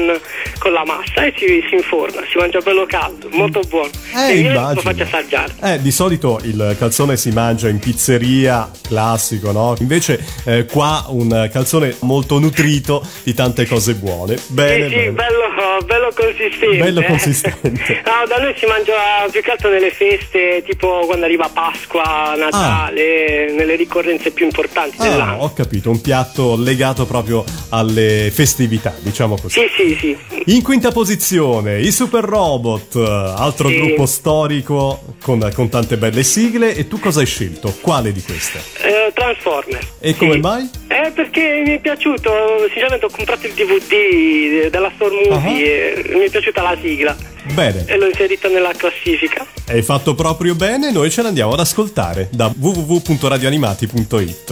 con 0.60 0.72
la 0.72 0.84
massa 0.86 1.26
e 1.26 1.34
si, 1.38 1.64
si 1.70 1.76
inforna. 1.76 2.22
Si 2.30 2.38
mangia 2.38 2.60
bello 2.60 2.86
caldo, 2.86 3.28
molto 3.32 3.62
buono. 3.68 3.90
Se 4.14 4.34
viene, 4.34 4.54
lo 4.74 4.82
faccio 4.82 5.04
assaggiare. 5.04 5.54
Eh, 5.62 5.82
di 5.82 5.92
solito 5.92 6.40
il 6.44 6.76
calzone 6.78 7.18
si 7.18 7.32
mangia 7.32 7.68
in 7.70 7.80
pizzeria, 7.80 8.70
classico, 8.88 9.52
no? 9.52 9.76
Invece 9.80 10.24
eh, 10.46 10.66
qua 10.66 11.06
un 11.10 11.48
calzone 11.54 11.96
molto 12.00 12.40
nutrito 12.40 13.06
di 13.22 13.34
tante 13.34 13.66
cose 13.68 13.94
buone. 13.94 14.38
Bene, 14.48 14.90
sì, 14.90 14.94
sì, 14.96 15.10
bello, 15.12 15.50
bello 15.84 16.12
consistente. 16.16 16.78
Bello 16.78 17.02
consistente. 17.08 18.02
No, 18.06 18.26
da 18.28 18.38
noi 18.38 18.54
si 18.58 18.66
mangia 18.66 18.94
più 19.32 19.42
che 19.42 19.52
altro 19.52 19.70
nelle 19.70 19.92
feste, 19.92 20.64
tipo 20.66 21.04
quando 21.06 21.26
arriva 21.26 21.50
Pasqua, 21.50 22.34
Natale, 22.38 23.52
nelle 23.52 23.76
ricorrenze 23.76 24.32
più 24.32 24.46
importanti 24.46 24.96
Ah, 25.00 25.10
dell'anno. 25.10 25.44
ho 25.44 25.54
capito, 25.54 25.90
un 25.90 26.02
piatto 26.02 26.56
legato 26.58 27.06
proprio 27.06 27.44
alle 27.70 28.32
festività, 28.34 28.94
diciamo 29.00 29.38
così. 29.40 29.60
Sì, 29.60 29.96
sì, 30.00 30.18
sì. 30.30 30.44
In 30.56 30.62
quinta 30.64 30.92
posizione, 30.92 31.80
i 31.80 31.92
Super 31.92 32.24
Robot, 32.24 32.96
altro 32.96 33.70
Sì. 33.70 33.76
gruppo 33.78 34.06
storico 34.06 35.02
con, 35.22 35.50
con 35.54 35.70
tante 35.70 35.98
belle 35.98 36.24
sigle. 36.24 36.76
E 36.76 36.88
tu 36.88 37.00
cosa 37.00 37.20
hai 37.20 37.26
scelto? 37.26 37.74
Quale 37.82 38.12
di 38.12 38.22
queste? 38.22 38.60
Eh, 38.82 39.12
Transformer. 39.14 39.80
E 40.00 40.16
come 40.16 40.34
Sì. 40.34 40.40
mai? 40.40 40.70
Eh, 40.88 41.12
perché 41.12 41.64
mi 41.66 41.76
è 41.76 41.80
piaciuto, 41.80 42.32
sinceramente 42.70 43.06
ho 43.06 43.10
comprato 43.10 43.48
il 43.48 43.54
DVD 43.54 44.70
della 44.70 44.92
Store 44.96 45.16
Movie 45.30 45.73
e 45.74 46.16
mi 46.16 46.26
è 46.26 46.30
piaciuta 46.30 46.62
la 46.62 46.78
sigla 46.82 47.16
Bene, 47.54 47.84
e 47.86 47.98
l'ho 47.98 48.08
inserita 48.08 48.48
nella 48.48 48.72
classifica. 48.74 49.46
hai 49.68 49.82
fatto 49.82 50.16
proprio 50.16 50.56
bene, 50.56 50.92
noi 50.92 51.10
ce 51.10 51.22
l'andiamo 51.22 51.54
ad 51.54 51.60
ascoltare 51.60 52.30
da 52.32 52.54
www.radioanimati.it. 52.56 54.52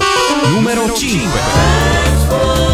Numero 0.50 0.94
5. 0.94 2.71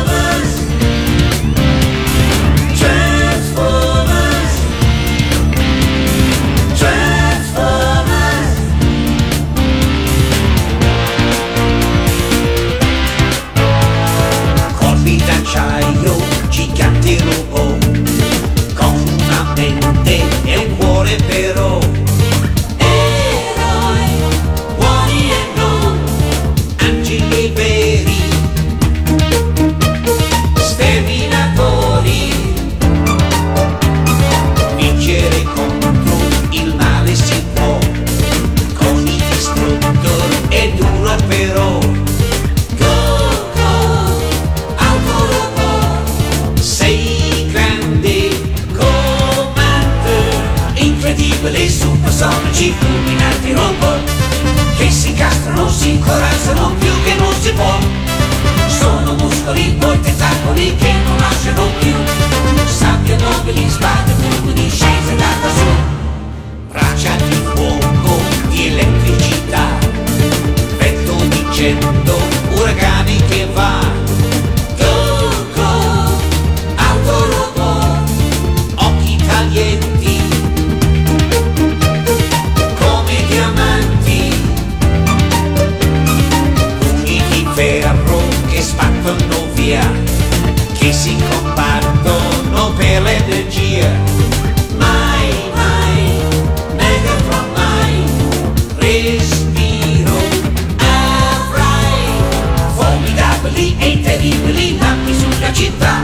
Formidabili 103.48 103.76
e 103.80 104.02
terribili 104.02 104.78
lampi 104.78 105.14
sulla 105.14 105.52
città. 105.54 106.02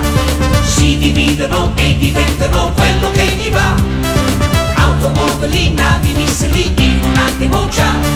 Si 0.63 0.97
dividono 0.97 1.71
e 1.75 1.97
diventano 1.97 2.71
quello 2.73 3.11
che 3.11 3.25
gli 3.25 3.51
va. 3.51 3.75
Automobili, 4.75 5.73
navi, 5.73 6.13
missili 6.13 6.71
in 6.77 6.99
un 7.03 7.17
attimo 7.17 7.67
già. 7.69 8.12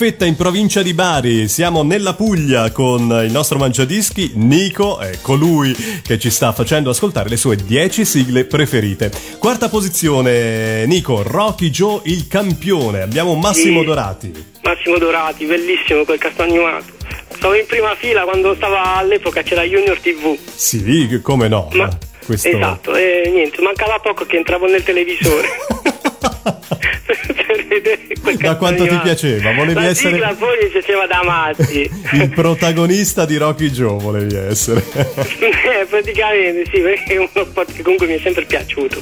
Molfetta 0.00 0.24
in 0.24 0.34
provincia 0.34 0.80
di 0.80 0.94
Bari 0.94 1.46
siamo 1.46 1.82
nella 1.82 2.14
Puglia 2.14 2.70
con 2.70 3.02
il 3.22 3.30
nostro 3.30 3.58
mangiadischi 3.58 4.30
Nico, 4.36 4.98
è 4.98 5.18
colui 5.20 5.76
che 6.02 6.18
ci 6.18 6.30
sta 6.30 6.52
facendo 6.52 6.88
ascoltare 6.88 7.28
le 7.28 7.36
sue 7.36 7.56
10 7.56 8.06
sigle 8.06 8.46
preferite. 8.46 9.10
Quarta 9.38 9.68
posizione, 9.68 10.86
Nico, 10.86 11.22
Rocky 11.22 11.68
Joe 11.68 12.00
il 12.04 12.28
campione, 12.28 13.02
abbiamo 13.02 13.34
Massimo 13.34 13.80
Sì. 13.80 13.84
Dorati. 13.84 14.44
Massimo 14.62 14.96
Dorati, 14.96 15.44
bellissimo 15.44 16.04
quel 16.04 16.18
cartone 16.18 16.48
animato. 16.48 16.92
Stavo 17.34 17.54
in 17.54 17.66
prima 17.66 17.94
fila 17.94 18.22
quando 18.22 18.54
stava 18.54 18.96
all'epoca 18.96 19.42
c'era 19.42 19.64
Junior 19.64 19.98
TV. 20.00 20.34
Sì, 20.54 21.20
come 21.22 21.46
no. 21.46 21.68
Ma- 21.72 21.90
questo... 22.24 22.48
Esatto, 22.48 22.94
e 22.96 23.30
niente, 23.30 23.60
mancava 23.60 23.98
poco 23.98 24.24
che 24.24 24.38
entravo 24.38 24.64
nel 24.64 24.82
televisore. 24.82 25.48
Da 28.40 28.56
quanto 28.56 28.86
ti 28.86 28.98
piaceva? 29.02 29.52
Volevi 29.52 29.74
La 29.74 29.88
essere- 29.88 30.12
sigla 30.12 30.34
poi 30.34 30.58
mi 30.62 30.68
piaceva 30.68 31.06
da 31.06 31.22
matti. 31.24 31.90
Il 32.12 32.28
protagonista 32.30 33.24
di 33.24 33.36
Rocky 33.36 33.70
Joe 33.70 33.98
volevi 33.98 34.34
essere. 34.36 34.84
Eh, 35.80 35.86
praticamente 35.86 36.64
sì, 36.70 36.80
perché 36.80 37.14
è 37.14 37.16
uno 37.18 37.28
sport 37.48 37.72
che 37.72 37.82
comunque 37.82 38.06
mi 38.06 38.14
è 38.14 38.20
sempre 38.22 38.44
piaciuto. 38.44 39.00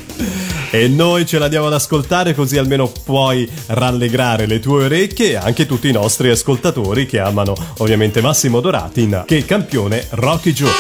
E 0.71 0.87
noi 0.87 1.27
ce 1.27 1.39
l'andiamo 1.39 1.67
ad 1.67 1.73
ascoltare 1.73 2.35
così 2.35 2.57
almeno 2.59 2.93
puoi 3.05 3.51
rallegrare 3.67 4.47
le 4.47 4.61
tue 4.61 4.85
orecchie 4.85 5.31
e 5.31 5.37
anche 5.37 5.67
tutti 5.67 5.89
i 5.89 5.93
nostri 5.93 6.29
ascoltatori 6.31 7.07
che 7.07 7.19
amano 7.19 7.55
ovviamente 7.79 8.21
Massimo 8.21 8.61
Dorati 8.61 9.03
in 9.03 9.23
Che 9.27 9.45
campione 9.45 10.07
Rocky 10.11 10.53
Joe. 10.53 10.71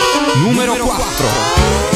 Numero 0.44 0.74
4. 0.74 1.87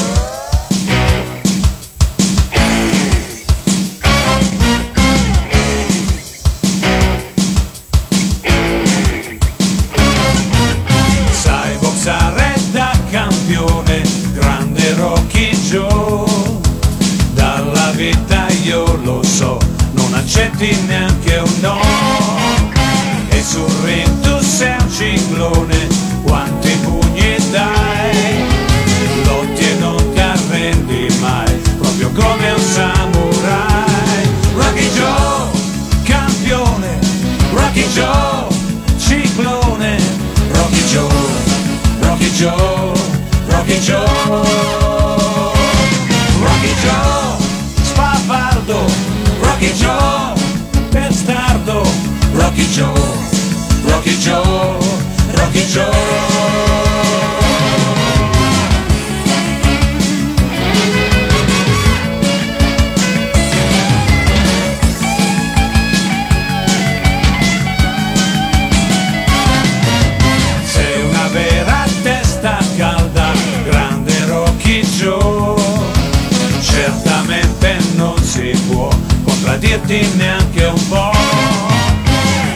Tradirti 79.92 80.16
neanche 80.16 80.64
un 80.64 80.88
po'. 80.88 81.10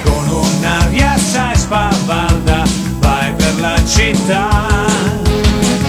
Con 0.05 0.29
un'aria 0.29 1.13
assai 1.13 1.57
spavalda 1.57 2.65
vai 2.99 3.33
per 3.35 3.61
la 3.61 3.77
città, 3.85 4.49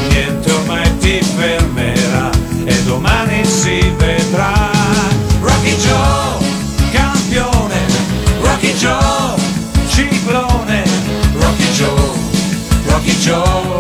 niente 0.10 0.52
ormai 0.52 0.98
ti 0.98 1.22
fermerà 1.22 2.30
e 2.66 2.84
domani 2.84 3.46
si 3.46 3.80
vedrà. 3.98 4.72
Rocky 5.40 5.76
Joe, 5.78 6.46
campione, 6.92 7.80
Rocky 8.42 8.74
Joe, 8.74 9.40
ciclone, 9.90 10.84
Rocky 11.34 11.72
Joe, 11.72 12.12
Rocky 12.86 13.18
Joe, 13.20 13.80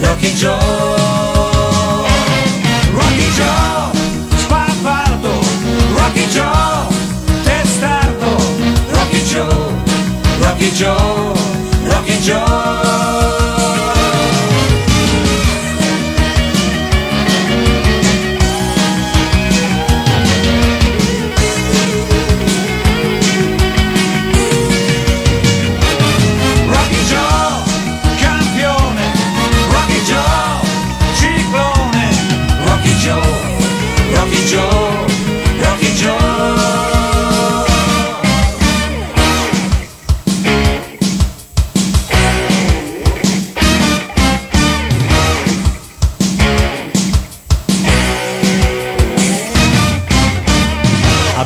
Rocky 0.00 0.34
Joe. 0.34 0.93
Rocky 12.26 12.93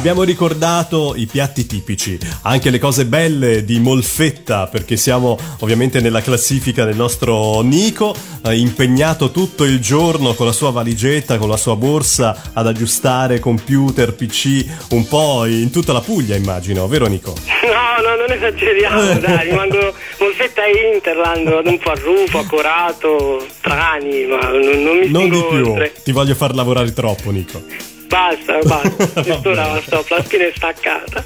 Abbiamo 0.09 0.27
ricordato 0.27 1.13
i 1.17 1.27
piatti 1.27 1.67
tipici, 1.67 2.19
anche 2.45 2.71
le 2.71 2.79
cose 2.79 3.05
belle 3.05 3.63
di 3.63 3.79
Molfetta, 3.79 4.67
perché 4.67 4.97
siamo 4.97 5.39
ovviamente 5.59 6.01
nella 6.01 6.23
classifica 6.23 6.87
del 6.87 6.97
nostro 6.97 7.61
Nico, 7.61 8.17
eh, 8.43 8.57
impegnato 8.57 9.31
tutto 9.31 9.65
il 9.65 9.81
giorno 9.81 10.33
con 10.33 10.47
la 10.47 10.53
sua 10.53 10.71
valigetta, 10.71 11.37
con 11.37 11.51
la 11.51 11.59
sua 11.59 11.77
borsa 11.77 12.53
ad 12.55 12.67
aggiustare 12.67 13.39
computer, 13.39 14.15
PC, 14.15 14.65
un 14.93 15.07
po' 15.07 15.45
in 15.45 15.71
tutta 15.71 15.93
la 15.93 16.01
Puglia 16.01 16.37
immagino, 16.37 16.89
vero 16.89 17.07
Nico? 17.07 17.35
No, 17.65 18.09
no, 18.09 18.17
non 18.17 18.33
esageriamo, 18.33 19.13
dai, 19.21 19.51
rimango 19.51 19.93
Molfetta 20.21 20.65
e 20.65 20.95
Interland, 20.95 21.51
vado 21.51 21.69
un 21.69 21.79
po' 21.79 21.91
a 21.91 22.01
Rufo, 22.03 22.39
a 22.39 22.47
Corato, 22.47 23.47
Trani, 23.61 24.25
ma 24.25 24.49
non, 24.49 24.83
non 24.83 24.97
mi 24.97 25.11
Non 25.11 25.29
di 25.29 25.45
più, 25.51 25.69
oltre. 25.69 25.93
ti 26.03 26.13
voglio 26.13 26.35
far 26.35 26.55
lavorare 26.55 26.95
troppo 26.95 27.31
Nico. 27.31 27.97
Basta, 28.09 28.59
basta, 28.65 29.23
quest'ora 29.23 29.81
stop, 29.83 30.09
la 30.09 30.23
è 30.23 30.53
staccata. 30.55 31.25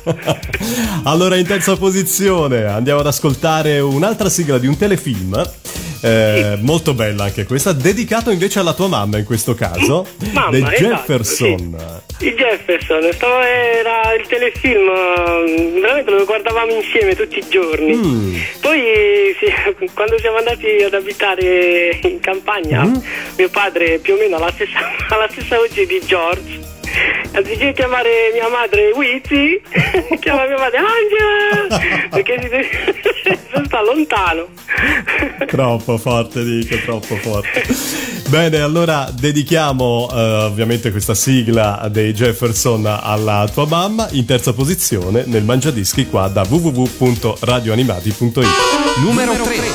Allora, 1.05 1.37
in 1.37 1.47
terza 1.47 1.77
posizione 1.77 2.65
andiamo 2.65 3.01
ad 3.01 3.07
ascoltare 3.07 3.79
un'altra 3.79 4.29
sigla 4.29 4.59
di 4.59 4.67
un 4.67 4.77
telefilm. 4.77 5.51
Eh, 6.03 6.57
molto 6.61 6.95
bella 6.95 7.25
anche 7.25 7.45
questa, 7.45 7.73
dedicato 7.73 8.31
invece 8.31 8.59
alla 8.59 8.75
tua 8.75 8.89
mamma 8.89 9.19
in 9.19 9.25
questo 9.25 9.55
caso, 9.55 10.07
Mamma, 10.33 10.51
dei 10.51 10.63
esatto, 10.63 10.83
Jefferson. 10.83 12.01
I 12.19 12.35
Jefferson, 12.35 13.09
stavo- 13.13 13.41
era 13.41 14.13
il 14.15 14.27
telefilm, 14.27 14.89
eh, 14.89 15.81
veramente 15.81 16.11
lo 16.11 16.25
guardavamo 16.25 16.73
insieme 16.73 17.15
tutti 17.17 17.39
i 17.39 17.45
giorni. 17.49 17.95
Mm. 17.95 18.37
Poi 18.61 18.81
sì, 19.39 19.87
quando 19.95 20.19
siamo 20.19 20.37
andati 20.39 20.67
ad 20.85 20.95
abitare 20.95 21.99
in 22.03 22.21
campagna, 22.21 22.85
Mm. 22.85 22.95
mio 23.39 23.49
padre 23.51 23.99
più 23.99 24.15
o 24.15 24.17
meno 24.19 24.37
stessa, 24.55 24.79
ha 25.09 25.17
la 25.17 25.29
stessa 25.31 25.57
voce 25.57 25.87
di 25.87 26.01
George. 26.05 26.71
Anziché 27.35 27.73
chiamare 27.73 28.31
mia 28.33 28.49
madre 28.49 28.93
Wizzy, 28.95 29.61
chiama 30.21 30.47
mia 30.47 30.59
madre 30.59 30.79
Angela, 30.79 31.81
perché 32.11 32.41
si 32.43 32.49
deve- 32.49 32.69
sta 33.65 33.83
lontano. 33.83 34.49
Troppo 35.47 35.97
forte, 35.99 36.45
dico, 36.45 36.77
troppo 36.85 37.17
forte. 37.17 37.65
Bene, 38.29 38.61
allora 38.61 39.09
dedichiamo 39.13 40.11
eh, 40.13 40.21
ovviamente 40.45 40.91
questa 40.91 41.15
sigla 41.15 41.89
dei 41.91 42.13
Jefferson 42.13 42.85
alla 42.87 43.49
tua 43.53 43.67
mamma 43.67 44.09
in 44.13 44.25
terza 44.27 44.53
posizione 44.53 45.25
nel 45.27 45.43
Mangiadischi 45.43 46.07
qua 46.09 46.29
da 46.29 46.45
www.radioanimati.it. 46.47 48.47
Numero 49.03 49.33
3. 49.33 49.72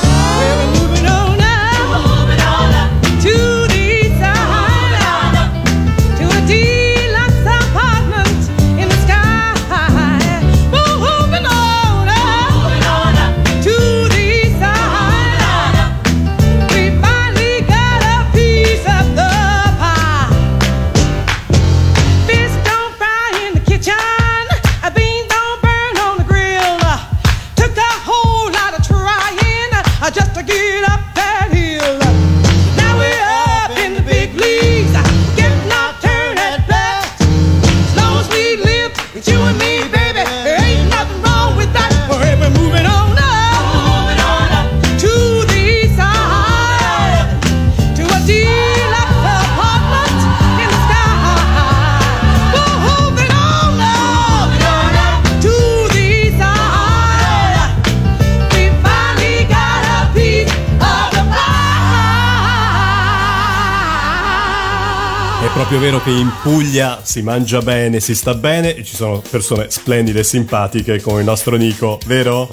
Vero 65.98 66.02
che 66.04 66.10
in 66.10 66.30
Puglia 66.42 67.00
si 67.02 67.22
mangia 67.22 67.60
bene, 67.60 67.98
si 67.98 68.14
sta 68.14 68.34
bene 68.34 68.76
e 68.76 68.84
ci 68.84 68.94
sono 68.94 69.20
persone 69.28 69.68
splendide 69.68 70.20
e 70.20 70.22
simpatiche 70.22 71.00
come 71.00 71.20
il 71.20 71.24
nostro 71.24 71.56
Nico, 71.56 71.98
vero? 72.06 72.48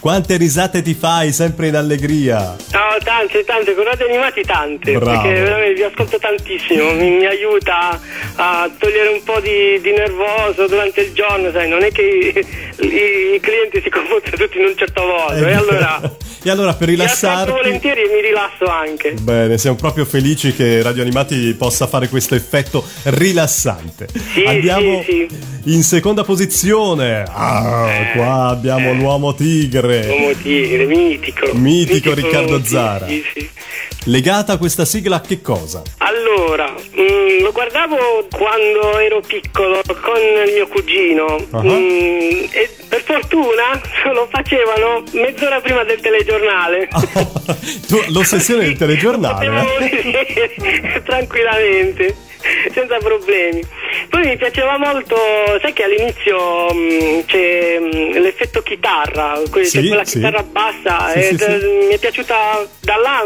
Quante 0.00 0.36
risate 0.36 0.82
ti 0.82 0.94
fai 0.94 1.32
sempre 1.32 1.68
in 1.68 1.76
allegria? 1.76 2.56
No, 2.72 2.87
tante, 2.98 3.44
tante, 3.44 3.74
con 3.74 3.84
radio 3.84 4.06
animati 4.06 4.42
tante, 4.42 4.92
Bravo. 4.98 5.22
perché 5.22 5.40
veramente 5.40 5.74
vi 5.74 5.82
ascolto 5.82 6.18
tantissimo, 6.18 6.92
mi, 6.92 7.10
mi 7.10 7.26
aiuta 7.26 8.00
a 8.36 8.70
togliere 8.78 9.08
un 9.08 9.22
po' 9.22 9.40
di, 9.40 9.80
di 9.80 9.92
nervoso 9.92 10.66
durante 10.66 11.00
il 11.02 11.12
giorno, 11.12 11.50
sai, 11.50 11.68
non 11.68 11.82
è 11.82 11.90
che 11.92 12.02
i, 12.02 12.86
i- 12.86 13.34
i 13.34 13.40
clienti 13.40 13.80
si 13.82 13.90
comportano 13.90 14.36
tutti 14.36 14.58
in 14.58 14.64
un 14.64 14.76
certo 14.76 15.02
modo, 15.04 15.46
e 15.46 15.52
allora 15.52 16.00
E 16.40 16.50
allora 16.50 16.72
per 16.72 16.88
rilassarti... 16.88 17.50
volentieri 17.50 18.02
e 18.02 18.14
mi 18.14 18.20
rilasso 18.22 18.64
anche. 18.66 19.10
Bene, 19.20 19.58
siamo 19.58 19.76
proprio 19.76 20.04
felici 20.04 20.54
che 20.54 20.80
Radio 20.82 21.02
Animati 21.02 21.52
possa 21.58 21.88
fare 21.88 22.08
questo 22.08 22.36
effetto 22.36 22.84
rilassante. 23.02 24.06
Sì, 24.32 24.44
Andiamo 24.44 25.02
sì, 25.02 25.26
in 25.64 25.82
seconda 25.82 26.22
posizione. 26.22 27.24
Ah, 27.28 27.90
qua 28.14 28.46
abbiamo 28.48 28.92
l'uomo 28.94 29.34
tigre. 29.34 30.06
Uomo 30.08 30.32
tigre, 30.40 30.84
mitico. 30.86 31.50
Mitico 31.54 32.14
Riccardo 32.14 32.52
uomo 32.52 32.62
tigre, 32.62 32.78
Zara. 32.88 33.06
Sì, 33.06 33.24
sì. 33.34 33.50
Legata 34.04 34.54
a 34.54 34.56
questa 34.58 34.84
sigla 34.84 35.16
a 35.16 35.20
che 35.20 35.40
cosa? 35.42 35.82
Allora, 35.98 36.70
mm, 36.70 37.40
lo 37.42 37.52
guardavo 37.52 38.26
quando 38.30 38.98
ero 38.98 39.20
piccolo 39.20 39.80
con 40.00 40.16
il 40.46 40.52
mio 40.54 40.66
cugino 40.68 41.26
Ah. 41.50 41.62
mm, 41.62 42.44
e 42.50 42.70
per 42.88 43.02
fortuna 43.02 43.80
lo 44.12 44.26
facevano 44.30 45.02
mezz'ora 45.12 45.60
prima 45.60 45.84
del 45.84 46.00
telegiornale. 46.00 46.88
Tu, 47.86 48.02
l'ossessione 48.08 48.64
del 48.64 48.76
telegiornale. 48.76 49.46
Potevo 49.50 49.78
eh? 49.78 51.02
tranquillamente, 51.04 52.16
senza 52.72 52.98
problemi. 52.98 53.60
Poi 54.08 54.26
mi 54.26 54.36
piaceva 54.36 54.78
molto, 54.78 55.16
sai 55.60 55.72
che 55.72 55.82
all'inizio 55.84 56.72
mm, 56.72 57.20
c'è 57.26 57.78
mm, 57.80 58.12
l'effetto 58.22 58.62
chitarra, 58.62 59.40
que- 59.50 59.64
Sì, 59.64 59.86
quella 59.86 60.04
sì. 60.04 60.16
chitarra 60.16 60.42
bassa, 60.42 61.10
Sì, 61.12 61.18
e 61.18 61.22
sì, 61.22 61.36
d- 61.36 61.86
mi 61.88 61.94
è 61.94 61.98
piaciuta 61.98 62.66
da 62.80 62.96
là, 62.96 63.22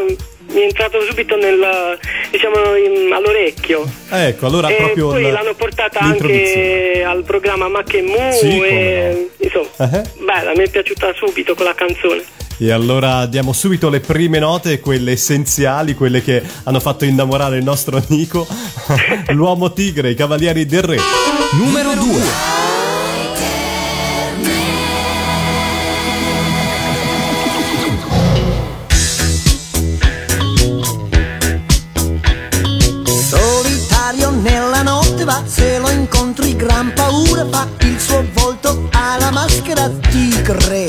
mi 0.49 0.61
è 0.61 0.65
entrato 0.65 1.01
subito 1.03 1.37
nel, 1.37 1.99
diciamo, 2.31 2.57
in- 2.77 3.13
all'orecchio. 3.13 3.85
Ecco, 4.11 4.47
allora 4.47 4.69
e 4.69 4.75
proprio 4.75 5.09
poi 5.09 5.25
il- 5.25 5.33
l'hanno 5.33 5.55
portata 5.55 6.01
anche 6.01 7.03
al 7.07 7.23
programma 7.25 7.69
Mac 7.69 7.95
e 7.95 8.03
Mu 8.03 8.33
Sì, 8.33 8.61
e 8.61 9.29
insomma, 9.39 9.69
Eh. 9.79 10.03
bella, 10.25 10.53
mi 10.57 10.65
è 10.65 10.71
piaciuta 10.71 11.13
subito 11.15 11.55
quella 11.55 11.75
canzone. 11.75 12.23
E 12.59 12.71
allora 12.71 13.27
diamo 13.27 13.53
subito 13.53 13.89
le 13.89 13.99
prime 13.99 14.39
note, 14.39 14.79
quelle 14.79 15.13
essenziali, 15.13 15.95
quelle 15.95 16.23
che 16.23 16.41
hanno 16.65 16.79
fatto 16.79 17.05
innamorare 17.05 17.57
il 17.57 17.65
nostro 17.65 17.97
amico, 18.07 18.47
l'uomo 19.33 19.73
tigre, 19.73 20.11
i 20.11 20.15
cavalieri 20.15 20.67
del 20.67 20.83
re. 20.83 20.99
Numero 21.53 21.95
2. 21.95 22.51
Solitario 33.29 34.31
nella 34.31 34.83
notte 34.83 35.25
va, 35.25 35.43
se 35.47 35.79
lo 35.79 35.91
incontri 35.91 36.57
gran 36.57 36.93
paura 36.95 37.47
fa, 37.51 37.69
il 37.81 37.99
suo 37.99 38.25
volto 38.33 38.89
ha 38.93 39.17
la 39.19 39.31
maschera. 39.31 39.89
Tigre. 40.11 40.82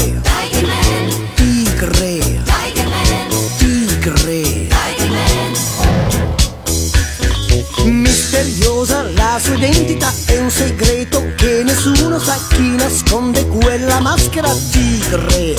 Nasconde 12.83 13.47
quella 13.47 14.01
maschera 14.01 14.53
tigre. 14.71 15.55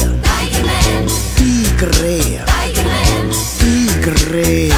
Tigre. 1.35 2.45
Tigre. 3.57 4.74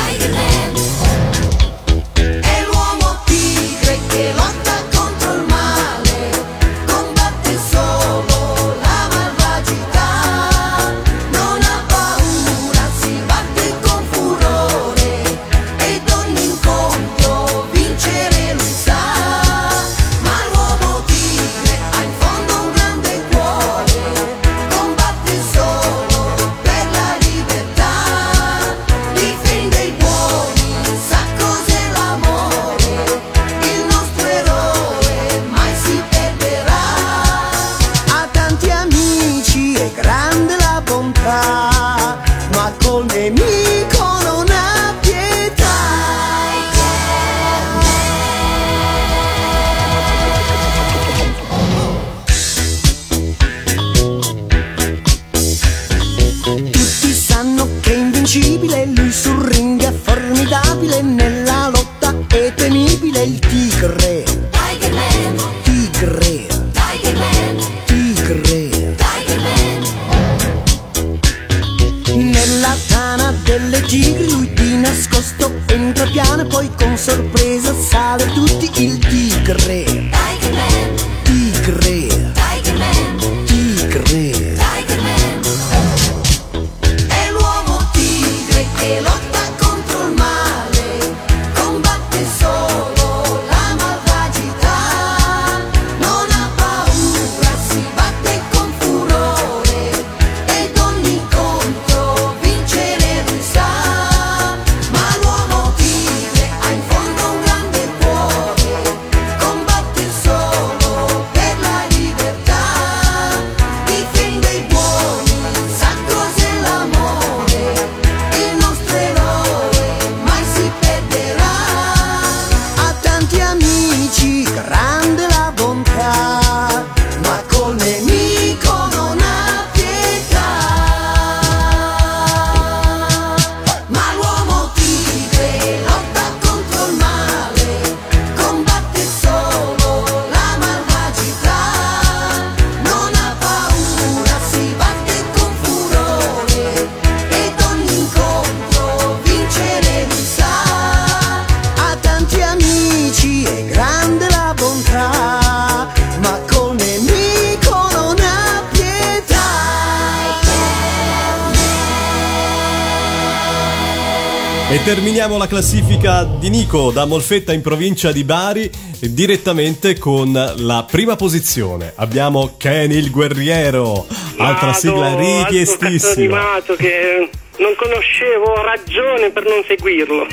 Terminiamo 165.26 165.38
la 165.38 165.60
classifica 165.60 166.22
di 166.22 166.48
Nico 166.50 166.92
da 166.92 167.04
Molfetta 167.04 167.52
in 167.52 167.60
provincia 167.60 168.12
di 168.12 168.22
Bari 168.22 168.70
direttamente 169.00 169.98
con 169.98 170.30
la 170.32 170.86
prima 170.88 171.16
posizione. 171.16 171.92
Abbiamo 171.96 172.54
Ken 172.56 172.92
il 172.92 173.10
guerriero, 173.10 174.06
altra 174.36 174.66
Vado, 174.66 174.78
sigla 174.78 175.16
richiestissima. 175.16 176.38
animato 176.38 176.76
che 176.76 177.28
non 177.58 177.74
conoscevo, 177.74 178.54
ragione 178.62 179.30
per 179.30 179.42
non 179.42 179.64
seguirlo. 179.66 180.26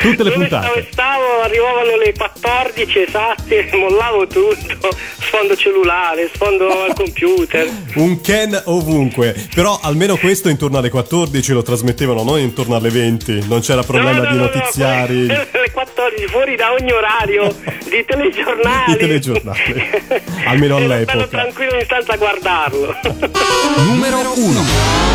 Tutte 0.00 0.22
le 0.24 0.30
Dove 0.30 0.32
puntate. 0.32 0.66
Stavo, 0.66 0.86
stavo, 0.90 1.40
arrivavano 1.42 1.96
le 1.96 2.12
14 2.14 2.98
esatte, 2.98 3.70
mollavo 3.78 4.26
tutto, 4.26 4.88
sfondo 5.34 5.56
cellulare, 5.56 6.30
sfondo 6.32 6.82
al 6.84 6.94
computer. 6.94 7.68
Un 7.96 8.20
Ken 8.20 8.60
ovunque, 8.66 9.34
però 9.52 9.78
almeno 9.82 10.16
questo 10.16 10.48
intorno 10.48 10.78
alle 10.78 10.90
14 10.90 11.52
lo 11.52 11.62
trasmettevano, 11.62 12.22
non 12.22 12.38
intorno 12.38 12.76
alle 12.76 12.88
20, 12.90 13.46
non 13.48 13.60
c'era 13.60 13.82
problema 13.82 14.12
No, 14.18 14.22
no, 14.22 14.30
di 14.30 14.36
no, 14.36 14.44
no, 14.44 14.50
notiziari. 14.54 15.26
quelle- 15.26 15.48
le 15.64 15.70
14 15.72 16.26
fuori 16.28 16.54
da 16.56 16.72
ogni 16.72 16.92
orario 16.92 17.52
di 17.88 18.04
telegiornali. 18.06 18.92
I 18.92 18.96
telegiornali. 18.96 19.90
Almeno 20.46 20.76
all'epoca. 20.76 21.12
bello 21.12 21.28
tranquillo 21.28 21.74
in 21.78 21.84
stanza 21.84 22.12
a 22.12 22.16
guardarlo. 22.16 22.94
Numero 23.86 24.32
1. 24.36 25.13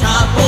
Top. 0.00 0.43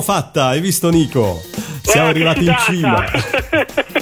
L'abbiamo 0.00 0.02
fatta, 0.02 0.46
hai 0.46 0.60
visto 0.60 0.90
Nico? 0.90 1.42
Siamo 1.82 2.10
Guarda 2.12 2.30
arrivati 2.30 2.44
in 2.44 2.56
cima. 2.66 3.04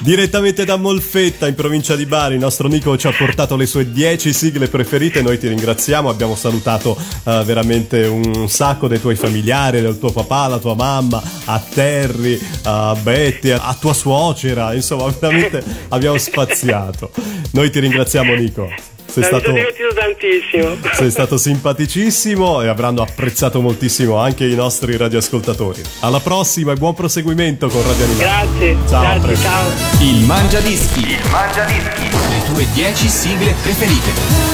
Direttamente 0.00 0.64
da 0.64 0.76
Molfetta, 0.76 1.46
in 1.48 1.54
provincia 1.54 1.96
di 1.96 2.04
Bari, 2.04 2.34
il 2.34 2.40
nostro 2.40 2.68
Nico 2.68 2.96
ci 2.98 3.06
ha 3.06 3.12
portato 3.12 3.56
le 3.56 3.66
sue 3.66 3.90
10 3.90 4.32
sigle 4.32 4.68
preferite. 4.68 5.22
Noi 5.22 5.38
ti 5.38 5.48
ringraziamo. 5.48 6.08
Abbiamo 6.08 6.34
salutato 6.34 6.96
eh, 7.24 7.42
veramente 7.44 8.04
un 8.06 8.48
sacco 8.48 8.88
dei 8.88 9.00
tuoi 9.00 9.16
familiari, 9.16 9.80
del 9.80 9.98
tuo 9.98 10.12
papà, 10.12 10.46
la 10.48 10.58
tua 10.58 10.74
mamma, 10.74 11.22
a 11.46 11.58
Terry, 11.58 12.38
a 12.64 12.94
Betty, 13.00 13.50
a 13.50 13.76
tua 13.78 13.94
suocera. 13.94 14.74
Insomma, 14.74 15.08
veramente 15.18 15.62
abbiamo 15.88 16.18
spaziato. 16.18 17.10
Noi 17.52 17.70
ti 17.70 17.80
ringraziamo, 17.80 18.34
Nico. 18.34 18.93
Sei 19.06 19.22
Mi 19.22 19.28
stato, 19.28 19.44
sono 19.44 19.54
divertito 19.56 19.94
tantissimo. 19.94 20.76
sei 20.94 21.10
stato 21.12 21.36
simpaticissimo 21.36 22.62
e 22.62 22.68
avranno 22.68 23.02
apprezzato 23.02 23.60
moltissimo 23.60 24.16
anche 24.16 24.44
i 24.46 24.54
nostri 24.54 24.96
radioascoltatori. 24.96 25.82
Alla 26.00 26.20
prossima 26.20 26.72
e 26.72 26.76
buon 26.76 26.94
proseguimento 26.94 27.68
con 27.68 27.82
Radio 27.86 28.04
Animati. 28.04 28.58
Grazie, 28.58 28.76
Ciao, 28.88 29.02
grazie, 29.20 29.36
ciao. 29.36 29.68
Il 30.00 30.24
Mangia 30.24 30.60
Dischi. 30.60 31.00
Il 31.00 31.30
Mangia 31.30 31.64
Dischi. 31.64 32.10
Le 32.10 32.42
tue 32.52 32.66
10 32.74 33.08
sigle 33.08 33.54
preferite. 33.62 34.53